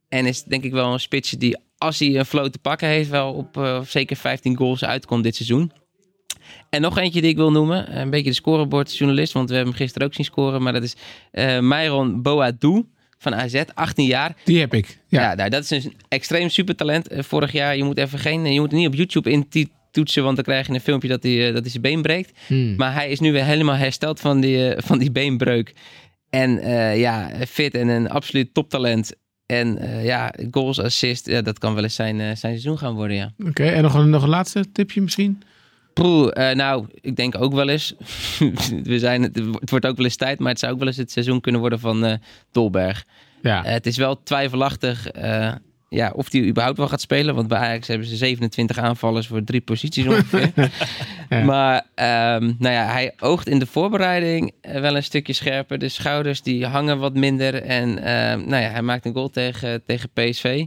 [0.09, 3.09] En is denk ik wel een spitsje die, als hij een flow te pakken heeft,
[3.09, 5.71] wel op zeker 15 goals uitkomt dit seizoen.
[6.69, 7.99] En nog eentje die ik wil noemen.
[7.99, 10.61] Een beetje de scorebordjournalist, want we hebben hem gisteren ook zien scoren.
[10.61, 10.95] Maar dat is
[11.31, 12.85] eh Myron Boadou
[13.17, 14.35] van AZ, 18 jaar.
[14.43, 14.99] Die heb ik.
[15.07, 15.21] Ja.
[15.21, 17.07] Ja, nou, dat is een extreem supertalent.
[17.07, 19.49] Eh, vorig jaar, je moet even geen, je moet niet op YouTube in
[19.91, 22.39] toetsen, want dan krijg je een filmpje dat hij, eh, dat hij zijn been breekt.
[22.47, 22.75] Hmm.
[22.75, 25.73] Maar hij is nu weer helemaal hersteld van die, eh, van die beenbreuk.
[26.29, 29.13] En eh, ja, fit en een absoluut toptalent.
[29.45, 33.33] En ja, goals, assist, ja, dat kan wel eens zijn, zijn seizoen gaan worden, ja.
[33.45, 35.41] Oké, en nog een, nog een laatste tipje misschien?
[35.93, 37.93] Poeh, eh, nou, ik denk ook wel eens.
[38.83, 41.11] We zijn, het, wordt ook wel eens tijd, maar het zou ook wel eens het
[41.11, 42.19] seizoen kunnen worden van
[42.51, 43.05] Dolberg.
[43.41, 43.63] Ja.
[43.63, 45.07] Het is wel twijfelachtig
[45.89, 47.35] ja, of hij überhaupt wel gaat spelen.
[47.35, 50.51] Want bij Ajax hebben ze 27 aanvallers voor drie posities ongeveer.
[51.29, 51.43] Ja.
[51.43, 55.77] Maar ehm, nou ja, hij oogt in de voorbereiding eh, wel een stukje scherper.
[55.77, 57.61] De schouders die hangen wat minder.
[57.63, 60.65] En ehm, nou ja, hij maakt een goal tegen, tegen PSV.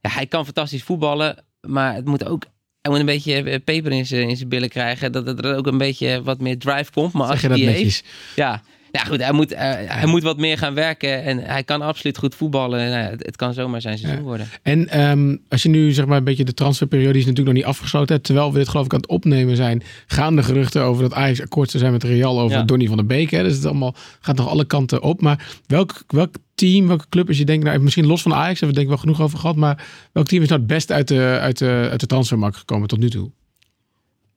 [0.00, 1.44] Ja, hij kan fantastisch voetballen.
[1.60, 2.44] Maar het moet ook...
[2.80, 5.12] Hij moet een beetje eh, peper in zijn, in zijn billen krijgen.
[5.12, 7.12] Dat het er ook een beetje wat meer drive komt.
[7.12, 8.04] Maar als je die heeft,
[8.36, 8.62] ja,
[8.94, 12.18] ja goed, hij moet, eh, hij moet wat meer gaan werken en hij kan absoluut
[12.18, 12.90] goed voetballen.
[12.90, 14.26] Nou het, het kan zomaar zijn seizoen Ja.
[14.26, 14.46] worden.
[14.62, 17.74] En ehm, als je nu zeg maar een beetje de transferperiode is natuurlijk nog niet
[17.74, 18.22] afgesloten.
[18.22, 21.40] terwijl we dit geloof ik aan het opnemen zijn, gaan de geruchten over dat Ajax
[21.40, 22.62] akkoord zou zijn met Real over Ja.
[22.62, 23.30] Donny van der Beek.
[23.30, 23.42] Hè.
[23.42, 25.20] Dus het is allemaal gaat nog alle kanten op.
[25.20, 28.68] Maar welk, welk team, welke club als je denkt, nou misschien los van Ajax, hebben
[28.68, 29.56] we denk ik wel genoeg over gehad.
[29.56, 32.88] Maar welk team is nou het best uit de, uit de, uit de transfermarkt gekomen
[32.88, 33.30] tot nu toe?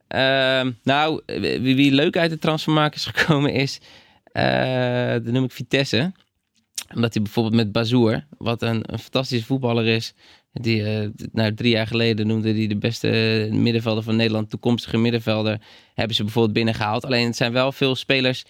[0.07, 3.79] Ehm, nou, wie, wie leuk uit de transfermarkt is gekomen is,
[4.31, 6.11] eh dat noem ik Vitesse.
[6.95, 10.13] Omdat hij bijvoorbeeld met Bazoer, wat een, een fantastische voetballer is.
[10.51, 13.07] Die, eh, nou, drie jaar geleden noemde hij de beste
[13.51, 15.61] middenvelder van Nederland, toekomstige middenvelder.
[15.93, 17.05] Hebben ze bijvoorbeeld binnengehaald.
[17.05, 18.43] Alleen het zijn wel veel spelers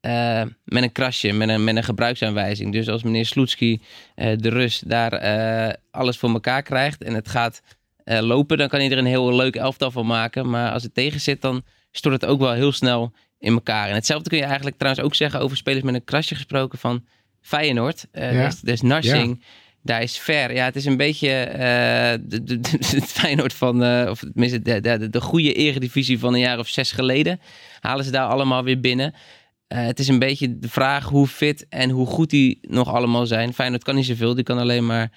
[0.00, 2.72] eh, met een krasje, met een, met een gebruiksaanwijzing.
[2.72, 3.82] Dus als meneer Sloetski,
[4.14, 7.62] de Rus, daar alles voor elkaar krijgt en het gaat
[8.04, 10.50] lopen, dan kan er een heel leuk elftal van maken.
[10.50, 13.88] Maar als het tegen zit, dan stort het ook wel heel snel in elkaar.
[13.88, 17.04] En hetzelfde kun je eigenlijk trouwens ook zeggen over spelers met een krasje gesproken van
[17.40, 18.06] Feyenoord.
[18.12, 18.44] Uh, Ja.
[18.44, 19.42] Dus, dus Narsing,
[19.82, 20.54] daar is ver.
[20.54, 22.10] Ja, het is een beetje eh,
[23.00, 26.58] het Feyenoord van, eh, of tenminste de, de, de, de goede eredivisie van een jaar
[26.58, 27.40] of zes geleden.
[27.80, 29.14] Halen ze daar allemaal weer binnen.
[29.68, 33.54] Het is een beetje de vraag hoe fit en hoe goed die nog allemaal zijn.
[33.54, 35.10] Feyenoord kan niet zoveel, die kan alleen maar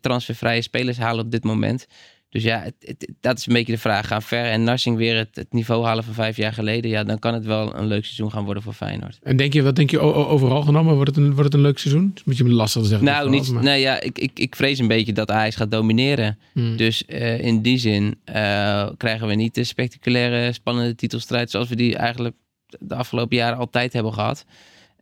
[0.00, 1.86] transfervrije spelers halen op dit moment.
[2.30, 4.06] Dus ja, het, het- dat is een beetje de vraag.
[4.06, 6.90] Gaan Ver en Narsing weer het, het niveau halen van vijf jaar geleden?
[6.90, 9.18] Ja, dan kan het wel een leuk seizoen gaan worden voor Feyenoord.
[9.22, 10.94] En denk je, wat denk je overal genomen?
[10.94, 12.10] Wordt het een, wordt het een leuk seizoen?
[12.14, 13.06] Is een beetje lastig te zeggen.
[13.06, 15.70] Nou, overal, niet, maar- nee, ja, ik, ik, ik vrees een beetje dat Ajax gaat
[15.70, 16.38] domineren.
[16.52, 16.76] Hmm.
[16.76, 21.76] Dus eh, in die zin eh, krijgen we niet de spectaculaire, spannende titelstrijd zoals we
[21.76, 22.34] die eigenlijk
[22.78, 24.44] de afgelopen jaren altijd hebben gehad.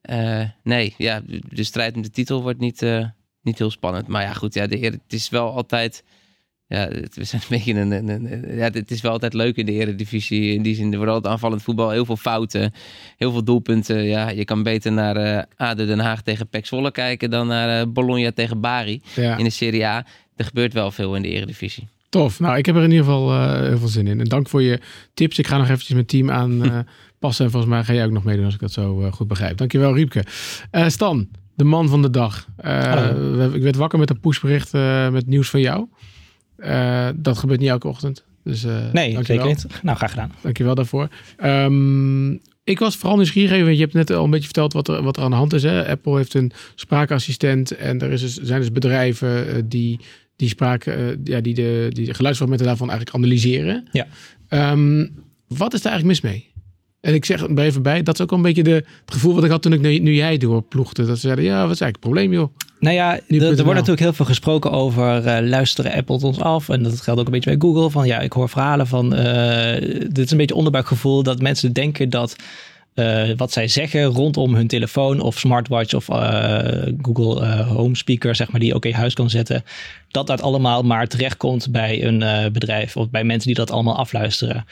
[0.00, 2.86] Eh, nee, ja, de, strijd om de titel wordt niet,
[3.42, 4.06] niet heel spannend.
[4.06, 6.04] Maar ja, goed, ja, de, het is wel altijd.
[6.68, 9.56] Ja, het, we zijn een beetje een, een, een- ja, het is wel altijd leuk
[9.56, 10.54] in de Eredivisie.
[10.54, 11.90] In die zin, wordt altijd aanvallend voetbal.
[11.90, 12.72] Heel veel fouten,
[13.16, 14.02] heel veel doelpunten.
[14.04, 17.30] Ja, je kan beter naar eh ADO Den Haag tegen PEC Zwolle kijken...
[17.30, 19.36] dan naar eh, Bologna tegen Bari ja.
[19.36, 20.06] in de Serie A.
[20.36, 21.88] Er gebeurt wel veel in de Eredivisie.
[22.08, 22.40] Tof.
[22.40, 24.20] Nou, ik heb er in ieder geval eh, heel veel zin in.
[24.20, 24.80] En dank voor je
[25.14, 25.38] tips.
[25.38, 26.86] Ik ga nog eventjes mijn team aan
[27.18, 27.44] passen.
[27.44, 29.56] En volgens mij ga jij ook nog meedoen als ik dat zo goed begrijp.
[29.56, 30.24] Dankjewel, Riepke.
[30.86, 32.46] Stan, de man van de dag.
[33.54, 34.72] Ik werd wakker met een pushbericht
[35.12, 35.86] met nieuws van jou.
[36.58, 38.24] Eh, dat gebeurt niet elke ochtend.
[38.44, 39.46] Dus, eh, Nee, dankjewel.
[39.46, 39.82] zeker niet.
[39.82, 40.32] Nou, graag gedaan.
[40.42, 41.08] Dankjewel daarvoor.
[41.36, 42.30] Ehm,
[42.64, 45.16] ik was vooral nieuwsgierig, want je hebt net al een beetje verteld wat er, wat
[45.16, 45.62] er aan de hand is.
[45.62, 45.88] Hè?
[45.88, 50.00] Apple heeft een spraakassistent en er is dus, zijn dus bedrijven eh, die,
[50.36, 50.84] die, spraak,
[51.24, 53.88] ja, die, de, die de geluidsfragmenten daarvan eigenlijk analyseren.
[53.92, 54.06] Ja.
[54.48, 55.06] Ehm,
[55.46, 56.47] wat is daar eigenlijk mis mee?
[57.00, 59.44] En ik zeg er even bij, dat is ook een beetje de, het gevoel wat
[59.44, 61.06] ik had toen ik nu, nu jij doorploegde.
[61.06, 62.48] Dat ze zeiden, ja, wat is eigenlijk het probleem joh?
[62.80, 66.68] Nou ja, er, er wordt natuurlijk heel veel gesproken over eh, luisteren Apple ons af.
[66.68, 67.90] En dat geldt ook een beetje bij Google.
[67.90, 69.14] Van ja, ik hoor verhalen van.
[69.14, 72.36] eh, dit is een beetje onderbuikgevoel dat mensen denken dat
[72.94, 76.04] eh, wat zij zeggen rondom hun telefoon of smartwatch of
[77.02, 79.64] Google Home Speaker, zeg maar, die je ook in huis kan zetten,
[80.10, 84.64] dat dat allemaal maar terechtkomt bij een bedrijf of bij mensen die dat allemaal afluisteren.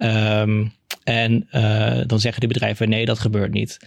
[0.00, 0.64] Ehm,
[1.04, 3.78] en eh, dan zeggen de bedrijven: nee, dat gebeurt niet.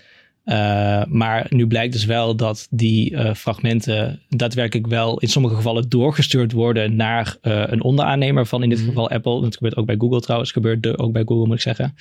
[0.45, 5.89] Uh, maar nu blijkt dus wel dat die uh, fragmenten daadwerkelijk wel in sommige gevallen
[5.89, 9.41] doorgestuurd worden naar een onderaannemer van in dit geval Apple.
[9.41, 11.95] Dat gebeurt ook bij Google trouwens, gebeurt de, ook bij Google moet ik zeggen.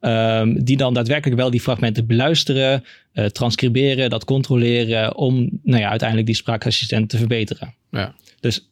[0.00, 2.84] Um, die dan daadwerkelijk wel die fragmenten beluisteren,
[3.32, 7.74] transcriberen, dat controleren om nou ja, uiteindelijk die spraakassistent te verbeteren.
[7.90, 8.14] Ja.
[8.40, 8.68] Dus,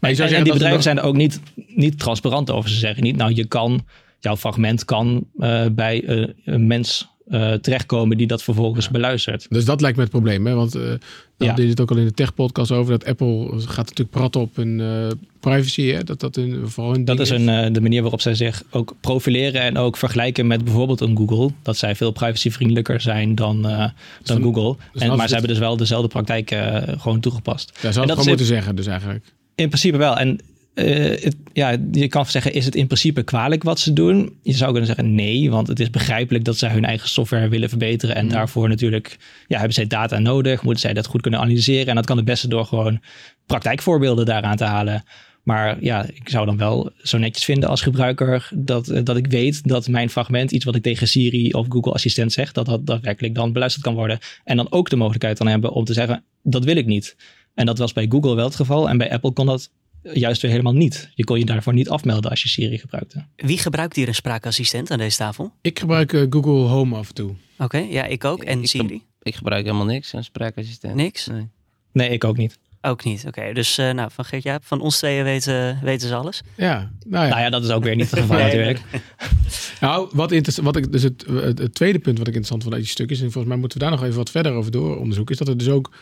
[0.00, 2.70] Maar je zou en, die bedrijven zijn er ook niet, niet transparant over.
[2.70, 3.84] Ze zeggen niet, nou je kan,
[4.22, 9.46] jouw fragment kan uh, bij uh, een mens uh, terechtkomen die dat vervolgens beluistert.
[9.48, 10.46] Dus dat lijkt me het probleem.
[10.46, 10.54] Hè?
[10.54, 10.82] Want uh,
[11.36, 11.46] Ja.
[11.46, 12.98] hadden het ook al in de tech-podcast over.
[12.98, 15.06] Dat Apple gaat natuurlijk praten op hun uh,
[15.40, 15.82] privacy.
[15.82, 16.04] Hè?
[16.04, 18.94] Dat dat in, vooral een Dat is een, uh, de manier waarop zij zich ook
[19.00, 21.50] profileren en ook vergelijken met bijvoorbeeld een Google.
[21.62, 24.76] Dat zij veel privacyvriendelijker zijn dan, dan, Google.
[24.92, 27.70] dus en, maar ze hebben dus wel dezelfde praktijken uh, gewoon toegepast.
[27.74, 29.24] Ja, zou En dat gewoon moeten zeggen dus eigenlijk.
[29.54, 30.16] In principe wel.
[30.16, 30.40] En
[30.74, 34.38] eh, het, ja, je kan zeggen, is het in principe kwalijk wat ze doen?
[34.42, 37.68] Je zou kunnen zeggen nee, want het is begrijpelijk dat zij hun eigen software willen
[37.68, 38.16] verbeteren.
[38.16, 41.86] En daarvoor natuurlijk ja, hebben zij data nodig, moeten zij dat goed kunnen analyseren.
[41.86, 43.00] En dat kan het beste door gewoon
[43.46, 45.04] praktijkvoorbeelden daaraan te halen.
[45.42, 49.26] Maar ja, ik zou dan wel zo netjes vinden als gebruiker dat, eh, dat ik
[49.26, 52.86] weet dat mijn fragment, iets wat ik tegen Siri of Google Assistent zeg, dat dat
[52.86, 54.18] daadwerkelijk dan beluisterd kan worden.
[54.44, 57.16] En dan ook de mogelijkheid dan hebben om te zeggen, dat wil ik niet.
[57.54, 59.70] En dat was bij Google wel het geval en bij Apple kon dat
[60.02, 61.10] juist weer helemaal niet.
[61.14, 63.24] Je kon je daarvoor niet afmelden als je Siri gebruikte.
[63.36, 65.52] Wie gebruikt hier een spraakassistent aan deze tafel?
[65.60, 67.34] Ik gebruik eh, Google Home af en toe.
[67.58, 68.42] Oké, ja, ik ook.
[68.44, 69.02] En Ik- Siri?
[69.22, 70.94] Ik gebruik helemaal niks, een spraakassistent.
[70.94, 71.26] Niks?
[71.26, 71.48] Nee.
[71.92, 72.58] Nee, ik ook niet.
[72.80, 73.24] Ook niet.
[73.26, 76.42] Oké, dus eh, nou, van Geert-Jaap, van ons tweeën weten, weten ze alles.
[76.56, 77.30] Ja, nou ja.
[77.30, 78.44] Nou ja, dat is ook weer niet het geval Nee.
[78.44, 78.80] natuurlijk.
[79.80, 82.74] Nou, wat, interess- wat ik, dus het, het, het tweede punt wat ik interessant vond
[82.74, 84.70] uit die stuk is, en volgens mij moeten we daar nog even wat verder over
[84.70, 85.94] door onderzoeken, is dat er dus ook,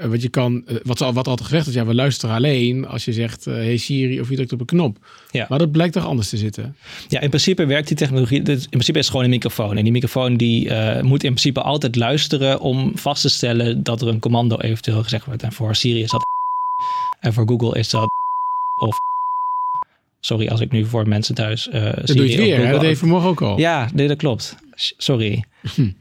[0.00, 3.04] eh, wat je kan, eh, wat, wat altijd gezegd is, ja, we luisteren alleen als
[3.04, 4.96] je zegt, eh, hey Siri, of je drukt op een knop.
[5.30, 5.46] Ja.
[5.48, 6.76] Maar dat blijkt toch anders te zitten.
[7.08, 8.38] Ja, in principe werkt die technologie.
[8.38, 9.76] In principe is het gewoon een microfoon.
[9.76, 14.08] En die microfoon die moet in principe altijd luisteren om vast te stellen dat er
[14.08, 15.42] een commando eventueel gezegd wordt.
[15.42, 16.26] En voor Siri is dat
[17.20, 18.10] en voor Google is dat
[18.86, 18.98] of
[20.20, 22.72] sorry als ik nu voor mensen thuis eh Dat doe je weer, hè?
[22.72, 23.58] dat deed vanmorgen ook al.
[23.58, 24.56] Ja, nee, dat klopt.
[24.74, 25.44] Sorry.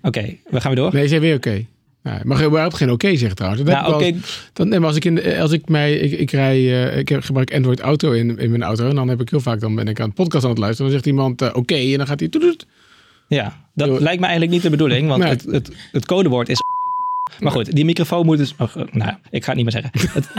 [0.01, 0.93] Oké, we gaan weer door.
[0.93, 1.65] Nee, zei weer oké.
[2.03, 3.63] Nou, mag je überhaupt geen oké zeggen trouwens.
[3.63, 4.13] Dat nou,
[4.53, 6.55] dan, nee, maar als ik, in, de- als ik mij, ik, ik rij,
[6.91, 8.89] eh, ik heb, gebruik Android Auto in, in mijn auto.
[8.89, 10.91] En dan heb ik heel vaak, dan ben ik aan het podcast aan het luisteren.
[10.91, 12.65] Dan zegt iemand eh, oké en dan gaat hij toet
[13.27, 15.29] Ja, dat lijkt me eigenlijk niet de bedoeling, want Nee.
[15.31, 16.59] het, het, het codewoord is.
[17.39, 18.55] Maar goed, die microfoon moet dus.
[18.57, 19.91] oh, nou, ik ga het niet meer zeggen.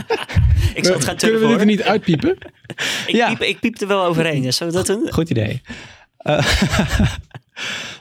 [0.75, 2.37] Ik zal het gaan Kunnen we dit er niet uitpiepen?
[3.07, 3.27] Ik, Ja.
[3.27, 4.53] piep, ik piep er wel overheen.
[4.53, 5.11] Zullen we dat doen?
[5.11, 5.61] Goed idee.
[6.17, 6.37] Eh,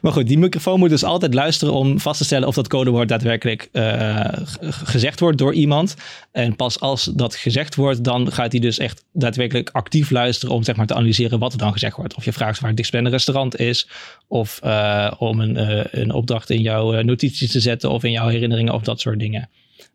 [0.02, 3.08] maar goed, die microfoon moet dus altijd luisteren om vast te stellen of dat codewoord
[3.08, 4.26] daadwerkelijk uh,
[4.60, 5.96] gezegd wordt door iemand.
[6.32, 10.62] En pas als dat gezegd wordt, dan gaat hij dus echt daadwerkelijk actief luisteren om
[10.62, 12.14] zeg maar te analyseren wat er dan gezegd wordt.
[12.14, 13.88] Of je vraagt waar het dichtstbijzijnde restaurant is,
[14.28, 18.28] of uh, om een, uh, een opdracht in jouw notities te zetten of in jouw
[18.28, 19.48] herinneringen of dat soort dingen.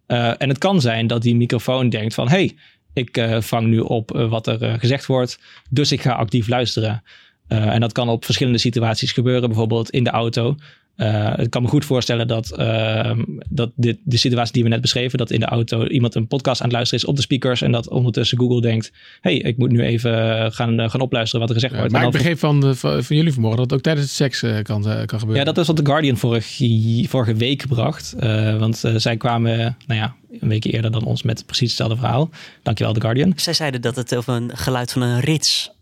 [0.08, 2.56] en het kan zijn dat die microfoon denkt van, hey,
[2.94, 7.04] ik vang nu op wat er gezegd wordt, dus ik ga actief luisteren.
[7.50, 10.56] Uh, en dat kan op verschillende situaties gebeuren, bijvoorbeeld in de auto.
[10.98, 13.12] Uh, ik kan me goed voorstellen dat, uh,
[13.50, 16.62] dat dit, de situatie die we net beschreven, dat in de auto iemand een podcast
[16.62, 19.72] aan het luisteren is op de speakers en dat ondertussen Google denkt, hey, ik moet
[19.72, 20.14] nu even
[20.54, 21.92] gaan, gaan opluisteren wat er gezegd wordt.
[21.92, 24.84] Maar ik begreep van, van, van, jullie vanmorgen dat het ook tijdens het seks kan,
[24.84, 25.36] kan gebeuren.
[25.36, 28.16] Ja, dat is wat The Guardian vorige, vorige week bracht.
[28.60, 32.30] want zij kwamen, nou ja, een week eerder dan ons met precies hetzelfde verhaal.
[32.64, 33.34] Dankjewel, The Guardian.
[33.36, 35.75] Zij zeiden dat het over een geluid van een rits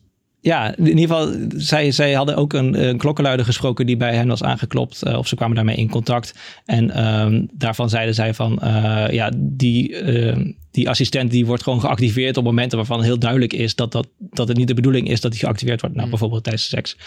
[0.44, 4.28] ja, in ieder geval, zij, zij hadden ook een, een klokkenluider gesproken die bij hen
[4.28, 5.02] was aangeklopt.
[5.08, 6.34] Uh, of ze kwamen daarmee in contact.
[6.66, 11.80] En um, daarvan zeiden zij van, uh, ja, die, uh, die assistent die wordt gewoon
[11.80, 15.22] geactiveerd op momenten waarvan heel duidelijk is dat, dat, dat het niet de bedoeling is
[15.22, 15.96] dat die geactiveerd wordt.
[15.96, 16.12] Nou, mm.
[16.12, 16.98] bijvoorbeeld tijdens seks.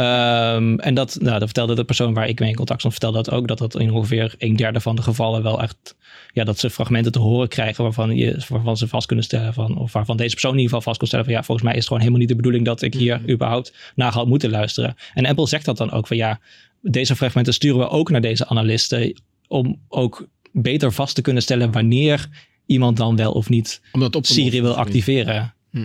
[0.00, 3.22] Um, en dat, nou, dat vertelde de persoon waar ik mee in contact stond, vertelde
[3.22, 5.96] dat ook, dat dat in ongeveer een derde van de gevallen wel echt,
[6.32, 9.78] ja, dat ze fragmenten te horen krijgen waarvan, je, waarvan ze vast kunnen stellen van,
[9.78, 11.78] of waarvan deze persoon in ieder geval vast kon stellen van, ja, volgens mij is
[11.78, 13.30] het gewoon helemaal niet de bedoeling dat ik hier mm.
[13.30, 14.94] überhaupt naar had moeten luisteren.
[15.14, 16.40] En Apple zegt dat dan ook van, ja,
[16.82, 21.72] deze fragmenten sturen we ook naar deze analisten om ook beter vast te kunnen stellen
[21.72, 22.28] wanneer
[22.66, 23.80] iemand dan wel of niet
[24.20, 25.54] Siri wil activeren.
[25.70, 25.78] Hm.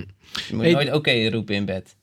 [0.47, 1.95] Je moet nooit oké roepen in bed.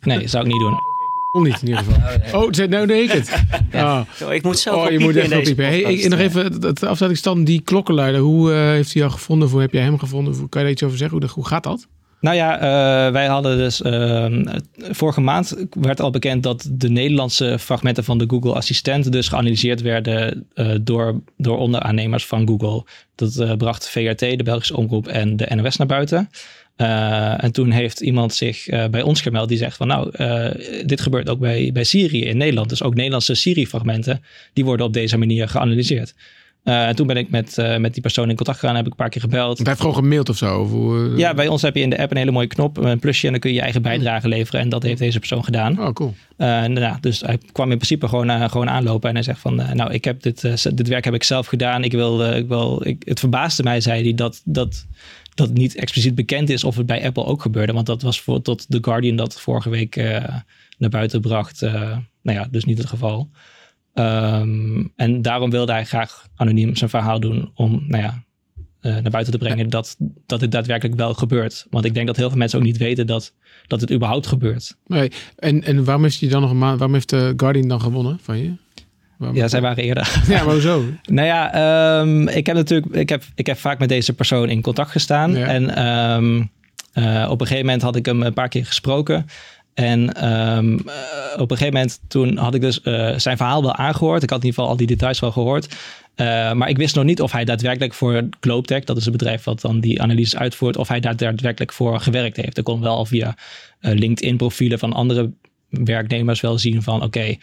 [0.00, 0.78] Nee, zou ik niet doen
[1.42, 2.04] niet in ieder geval.
[2.40, 3.30] Oh, oh nou deed ik het.
[3.72, 4.06] Ja.
[4.22, 4.32] Oh.
[4.32, 5.64] ik moet zelf Oh, je moet echt wel typen.
[5.64, 8.20] Hey, ik, nog even, het afzettingsstand, die klokkenluider.
[8.20, 9.48] Hoe uh, heeft hij jou gevonden?
[9.48, 10.34] Hoe heb jij hem gevonden?
[10.34, 11.18] Hoe, kan je daar iets over zeggen?
[11.18, 11.86] Hoe, hoe gaat dat?
[12.20, 14.26] Nou ja, uh, wij hadden dus uh,
[14.74, 19.82] vorige maand werd al bekend dat de Nederlandse fragmenten van de Google Assistent dus geanalyseerd
[19.82, 22.84] werden uh, door, door onderaannemers van Google.
[23.14, 26.30] Dat bracht VRT, de Belgische omroep en de NOS naar buiten.
[26.76, 30.50] Uh, en toen heeft iemand zich uh, bij ons gemeld die zegt van nou, uh,
[30.84, 32.68] dit gebeurt ook bij, bij Syrië in Nederland.
[32.68, 36.14] Dus ook Nederlandse Syrië-fragmenten, die worden op deze manier geanalyseerd.
[36.64, 39.08] en toen ben ik met, met die persoon in contact gegaan, heb ik een paar
[39.08, 39.58] keer gebeld.
[39.58, 40.60] Hij heeft gewoon gemaild of zo?
[40.60, 42.98] Of hoe, Ja, bij ons heb je in de app een hele mooie knop, een
[42.98, 44.60] plusje en dan kun je je eigen bijdrage leveren.
[44.60, 45.80] En dat heeft deze persoon gedaan.
[45.80, 46.14] Oh, cool.
[46.36, 50.04] nou, dus hij kwam in principe gewoon, gewoon aanlopen en hij zegt van nou, ik
[50.04, 50.40] heb dit,
[50.76, 51.84] dit werk heb ik zelf gedaan.
[51.84, 54.86] Ik wil, ik wil, ik, het verbaasde mij, zei hij, dat, dat
[55.36, 57.72] dat het niet expliciet bekend is of het bij Apple ook gebeurde.
[57.72, 60.04] Want dat was voor, tot The Guardian dat vorige week uh,
[60.78, 61.62] naar buiten bracht.
[61.62, 61.72] Uh,
[62.22, 63.30] nou ja, dus niet het geval.
[63.94, 68.24] Um, en daarom wilde hij graag anoniem zijn verhaal doen om nou ja,
[68.82, 69.96] uh, naar buiten te brengen dat,
[70.26, 71.66] dat dit daadwerkelijk wel gebeurt.
[71.70, 73.34] Want ik denk dat heel veel mensen ook niet weten dat,
[73.66, 74.76] dat het überhaupt gebeurt.
[74.86, 75.10] Nee.
[75.36, 78.38] En, en waarom heeft hij dan nog een waarom heeft de Guardian dan gewonnen van
[78.38, 78.52] je?
[79.32, 80.22] Ja, zij waren eerder.
[80.28, 80.84] Ja, maar zo?
[81.04, 84.62] nou ja, um, ik heb natuurlijk, ik heb, ik heb vaak met deze persoon in
[84.62, 85.36] contact gestaan.
[85.36, 86.50] En um,
[86.94, 89.26] uh, op een gegeven moment had ik hem een paar keer gesproken.
[89.74, 90.74] En um,
[91.36, 94.22] op een gegeven moment toen had ik dus uh, zijn verhaal wel aangehoord.
[94.22, 95.76] Ik had in ieder geval al die details wel gehoord.
[96.16, 99.44] Uh, maar ik wist nog niet of hij daadwerkelijk voor Globetech, dat is het bedrijf
[99.44, 102.58] wat dan die analyses uitvoert, of hij daar daadwerkelijk voor gewerkt heeft.
[102.58, 103.34] Ik kon wel via
[103.80, 105.30] LinkedIn profielen van andere
[105.68, 107.40] werknemers wel zien van oké, okay,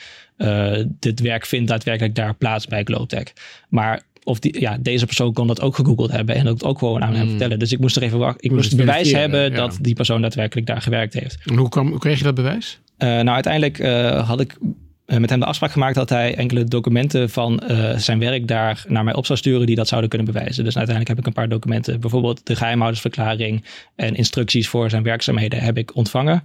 [0.78, 3.34] uh, dit werk vindt daadwerkelijk daar plaats bij Glowtech.
[3.70, 7.04] Maar of die, ja, deze persoon kon dat ook gegoogeld hebben en dat ook gewoon
[7.04, 7.30] aan hem hmm.
[7.30, 7.60] vertellen.
[7.60, 8.44] Dus ik moest er even wachten.
[8.44, 11.38] Ik moest bewijs hebben dat die persoon daadwerkelijk daar gewerkt heeft.
[11.46, 12.80] En hoe, kwam, hoe kreeg je dat bewijs?
[12.98, 14.58] Uh, nou, uiteindelijk uh, had ik
[15.06, 19.04] met hem de afspraak gemaakt dat hij enkele documenten van uh, zijn werk daar naar
[19.04, 20.64] mij op zou sturen die dat zouden kunnen bewijzen.
[20.64, 25.60] Dus uiteindelijk heb ik een paar documenten, bijvoorbeeld de geheimhoudersverklaring en instructies voor zijn werkzaamheden
[25.60, 26.44] heb ik ontvangen.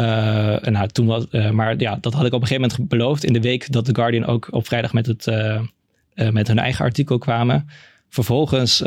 [0.00, 3.24] Uh, nou, toen was, uh, maar ja, dat had ik op een gegeven moment beloofd.
[3.24, 5.60] In de week dat The Guardian ook op vrijdag met, het, uh,
[6.30, 7.68] met hun eigen artikel kwamen.
[8.08, 8.78] Vervolgens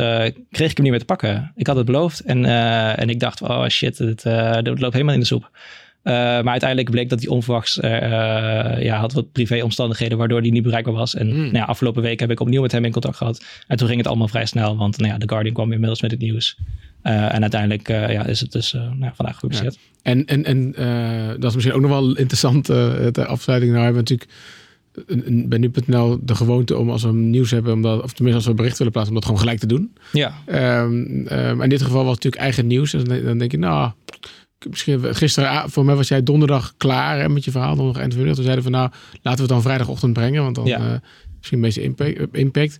[0.49, 1.51] kreeg ik hem niet meer te pakken.
[1.55, 2.45] Ik had het beloofd en,
[2.95, 4.23] en ik dacht, oh shit, dit,
[4.63, 5.49] dit loopt helemaal in de soep.
[6.03, 7.77] maar uiteindelijk bleek dat hij onverwachts
[8.79, 11.15] ja, had wat privéomstandigheden waardoor hij niet bereikbaar was.
[11.15, 11.41] En mm.
[11.41, 13.45] nou ja, afgelopen week heb ik opnieuw met hem in contact gehad.
[13.67, 16.11] En toen ging het allemaal vrij snel, want nou ja, The Guardian kwam inmiddels met
[16.11, 16.57] het nieuws.
[17.03, 19.73] Uh, en uiteindelijk uh, ja, is het dus uh, nou, vandaag gepubliceerd.
[19.73, 19.79] Ja.
[20.01, 20.71] En, en, en
[21.39, 23.71] dat is misschien ook nog wel interessant, de afsluiting.
[23.71, 28.03] Nou hebben we natuurlijk bij nu.nl de gewoonte om als we nieuws hebben, om dat,
[28.03, 29.93] of tenminste als we bericht willen plaatsen, om dat gewoon gelijk te doen.
[30.11, 30.33] Ja.
[30.83, 32.93] Um, um, in dit geval was het natuurlijk eigen nieuws.
[32.93, 33.91] En dan denk je, nou,
[34.69, 38.23] misschien gisteren, voor mij was jij donderdag klaar hè, met je verhaal, nog eind van
[38.25, 41.01] Toen zeiden van, nou, laten we het dan vrijdagochtend brengen, want dan ja.
[41.37, 42.17] misschien een beetje impact.
[42.31, 42.79] impact.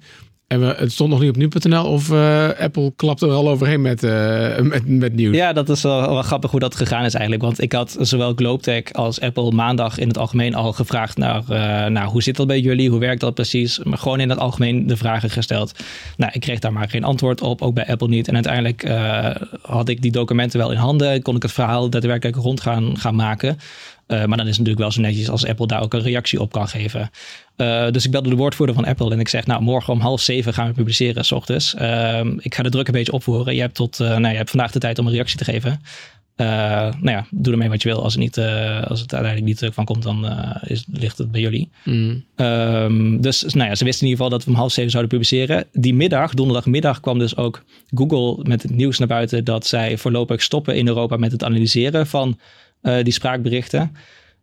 [0.50, 3.82] En we, het stond nog niet op nu.nl of uh, Apple klapt er al overheen
[3.82, 5.36] met, uh, met, met nieuws.
[5.36, 7.44] Ja, dat is wel, wel, grappig hoe dat gegaan is eigenlijk.
[7.44, 11.44] Want ik had zowel GlobeTech als Apple maandag in het algemeen al gevraagd naar,
[11.92, 12.90] nou, hoe zit dat bij jullie?
[12.90, 13.80] Hoe werkt dat precies?
[13.84, 15.80] Maar gewoon in het algemeen de vragen gesteld.
[16.18, 18.28] Nou, ik kreeg daar maar geen antwoord op, ook bij Apple niet.
[18.28, 18.92] En uiteindelijk
[19.62, 21.22] had ik die documenten wel in handen.
[21.22, 23.58] Kon ik het verhaal daadwerkelijk rond gaan, gaan maken.
[24.12, 26.42] Uh, maar dan is het natuurlijk wel zo netjes als Apple daar ook een reactie
[26.42, 27.10] op kan geven.
[27.58, 30.22] Uh, dus ik belde de woordvoerder van Apple en ik zeg, nou, morgen om half
[30.22, 31.76] zeven gaan we publiceren, s ochtends.
[31.82, 33.56] Uh, ik ga de druk een beetje opvoeren.
[33.56, 35.82] Je hebt, tot, nou, je hebt vandaag de tijd om een reactie te geven.
[36.36, 38.04] nou ja, doe ermee wat je wil.
[38.04, 40.26] Als, het niet, als het uiteindelijk niet druk van komt, dan
[40.64, 41.70] is, ligt het bij jullie.
[41.84, 42.24] Mm.
[42.36, 45.12] Um, dus nou ja, ze wisten in ieder geval dat we om half zeven zouden
[45.12, 45.66] publiceren.
[45.72, 47.64] Die middag, donderdagmiddag, kwam dus ook
[47.96, 52.08] Google met het nieuws naar buiten dat zij voorlopig stoppen in Europa met het analyseren
[52.08, 52.40] van
[52.82, 53.96] die spraakberichten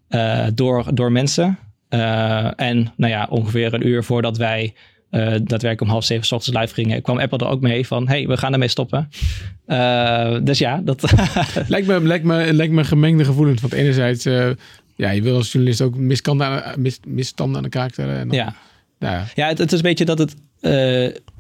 [0.09, 1.59] uh, door, door mensen.
[1.91, 4.75] Uh, en nou ja, ongeveer een uur voordat wij
[5.11, 8.27] daadwerkelijk om half zeven s ochtends live gingen, kwam Apple er ook mee van, hey,
[8.27, 9.09] we gaan ermee stoppen.
[10.45, 11.03] dus ja, dat...
[11.69, 13.61] lijkt, me, lijkt, me, lijkt me gemengde gevoelens.
[13.61, 14.25] Want enerzijds,
[14.97, 18.17] ja, je wil als journalist ook misstanden, mis, misstanden aan de kaak stellen.
[18.17, 18.55] En dan, ja.
[18.99, 20.35] Ja, ja het, het, is een beetje dat het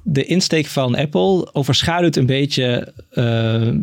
[0.09, 3.25] de insteek van Apple overschaduwt een beetje uh,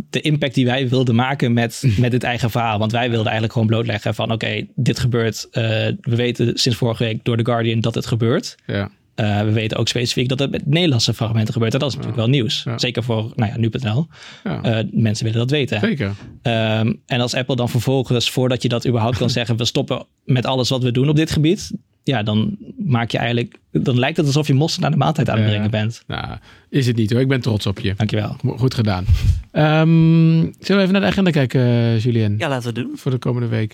[0.09, 2.79] de impact die wij wilden maken met, met het eigen verhaal.
[2.79, 5.47] Want wij wilden eigenlijk gewoon blootleggen van oké, dit gebeurt.
[5.51, 5.63] Uh,
[6.01, 8.55] we weten sinds vorige week door The Guardian dat het gebeurt.
[8.65, 8.89] Ja.
[9.15, 11.73] Uh, we weten ook specifiek dat het met Nederlandse fragmenten gebeurt.
[11.73, 12.63] En dat is natuurlijk wel nieuws.
[12.63, 12.77] Ja.
[12.77, 14.07] Zeker voor nou ja, nu.nl.
[14.43, 14.83] Ja.
[14.91, 15.79] mensen willen dat weten.
[15.79, 16.07] Zeker.
[16.07, 20.45] Um, en als Apple dan vervolgens, voordat je dat überhaupt kan zeggen, we stoppen met
[20.45, 21.71] alles wat we doen op dit gebied
[22.03, 25.37] ja, dan maak je eigenlijk, dan lijkt het alsof je mosterd naar de maaltijd aan
[25.37, 26.03] het brengen bent.
[26.07, 26.37] Nou,
[26.69, 27.21] is het niet hoor.
[27.21, 27.93] Ik ben trots op je.
[27.97, 28.35] Dankjewel.
[28.57, 29.05] Goed gedaan.
[29.51, 32.35] Um, zullen we even naar de agenda kijken, Julien?
[32.37, 32.91] Ja, laten we doen.
[32.95, 33.71] Voor de komende week.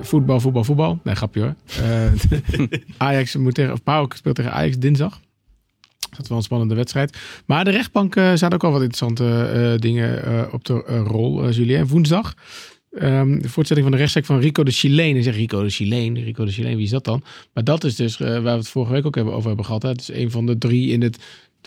[0.00, 0.98] Voetbal, voetbal, voetbal.
[1.04, 1.54] Nee, grapje hoor.
[1.80, 5.20] Uh, Ajax moet tegen, of PAOK speelt tegen Ajax dinsdag.
[6.10, 7.18] Dat is wel een spannende wedstrijd.
[7.46, 10.74] Maar de rechtbank uh, zaten ook al wat interessante uh, dingen uh, op de
[11.06, 11.86] rol, Julien.
[11.86, 12.34] Woensdag
[13.00, 15.16] Um, de voortzetting van de rechtszaak van Rico de Chileen.
[15.16, 17.22] En zeg Rico de Chileen, Rico de Chileen, wie is dat dan?
[17.52, 19.82] Maar dat is dus uh, waar we het vorige week ook hebben over hebben gehad.
[19.82, 19.88] Hè?
[19.88, 21.18] Het is een van de drie in het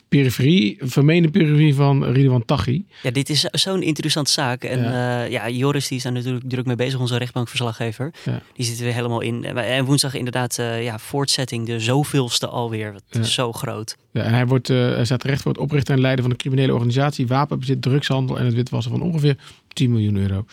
[0.07, 2.85] periferie, vermeende periferie van Ridwan Taghi.
[3.03, 4.63] Ja, dit is zo'n interessante zaak.
[4.63, 5.23] En ja.
[5.23, 8.13] Uh, ja, Joris die is daar natuurlijk druk mee bezig, onze rechtbankverslaggever.
[8.25, 8.41] Ja.
[8.53, 9.43] Die zit er helemaal in.
[9.43, 12.93] En woensdag inderdaad, uh, ja, voortzetting, de zoveelste alweer.
[12.93, 13.19] Het ja.
[13.19, 13.97] is zo groot.
[14.11, 16.39] Ja, en hij, wordt, uh, hij staat terecht voor het oprichten en leiden van een
[16.39, 20.45] criminele organisatie, wapenbezit, drugshandel en het witwassen van ongeveer 10 miljoen euro.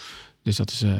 [0.42, 0.83] Dus dat is...
[0.83, 0.92] Uh,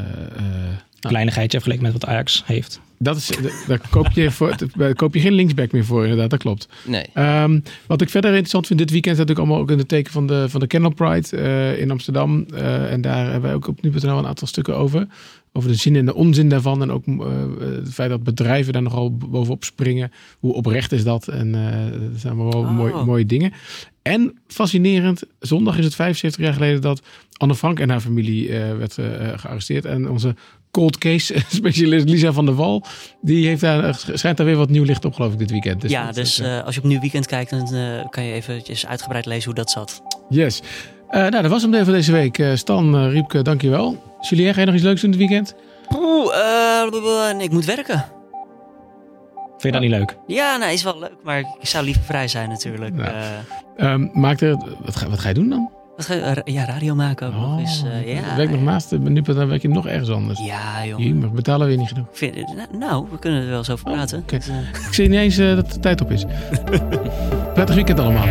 [1.09, 2.81] Kleinigheidje vergeleken met wat Ajax heeft.
[2.99, 3.31] Dat is,
[3.67, 6.69] daar koop je, voor, daar koop je geen linksback meer voor, inderdaad, dat klopt.
[6.85, 7.07] Nee.
[7.15, 10.27] Um, wat ik verder interessant vind, dit weekend natuurlijk allemaal ook in het teken van
[10.27, 12.47] de, van de Kennel Pride uh, in Amsterdam.
[12.55, 15.07] Uh, en daar hebben wij ook op nu.nl een aantal stukken over.
[15.53, 16.83] Over de zin en de onzin daarvan.
[16.83, 17.27] En ook uh,
[17.61, 20.13] het feit dat bedrijven daar nogal bovenop springen.
[20.39, 21.29] Hoe oprecht is dat?
[21.29, 21.53] En
[22.13, 22.77] dat zijn allemaal wel oh.
[22.77, 23.53] mooie, mooie dingen.
[24.03, 27.03] En fascinerend, zondag is het 75 jaar geleden dat
[27.43, 28.95] Anne Frank en haar familie werd
[29.37, 29.85] gearresteerd.
[29.85, 30.35] En onze
[30.73, 32.85] cold case specialist Lisa van der Wal.
[33.21, 35.81] Die heeft daar, schijnt daar weer wat nieuw licht op geloof ik dit weekend.
[35.81, 38.87] Dus ja, dus uh, als je op nieuw weekend kijkt, dan uh, kan je eventjes
[38.87, 40.03] uitgebreid lezen hoe dat zat.
[40.29, 40.63] Yes.
[41.11, 42.43] Uh, nou, dat was hem even deze week.
[42.55, 44.03] Stan, Riepke, dankjewel.
[44.21, 45.55] Julien, ga je nog iets leuks doen dit weekend?
[45.97, 48.05] Oeh, ik moet werken.
[49.59, 50.17] Vind je dat niet leuk?
[50.27, 52.95] Ja, nou, is wel leuk, maar ik zou liever vrij zijn natuurlijk.
[52.95, 53.15] Nou,
[53.77, 55.71] um, maak er, wat, ga, wat ga je doen dan?
[55.97, 57.85] Wat ga je, ja, radio maken ook oh, nog eens.
[57.85, 60.41] Uh, ja, werk nog naast de nu dan werk je nog ergens anders.
[60.45, 61.19] Ja, jongen.
[61.19, 62.07] maar betalen we niet genoeg.
[62.13, 62.35] Vind,
[62.79, 64.19] nou, we kunnen er wel eens over praten.
[64.19, 64.39] Oh, okay.
[64.39, 64.55] dus, uh...
[64.87, 66.25] Ik zie niet eens uh, dat de tijd op is.
[67.55, 68.27] Prettig weekend allemaal.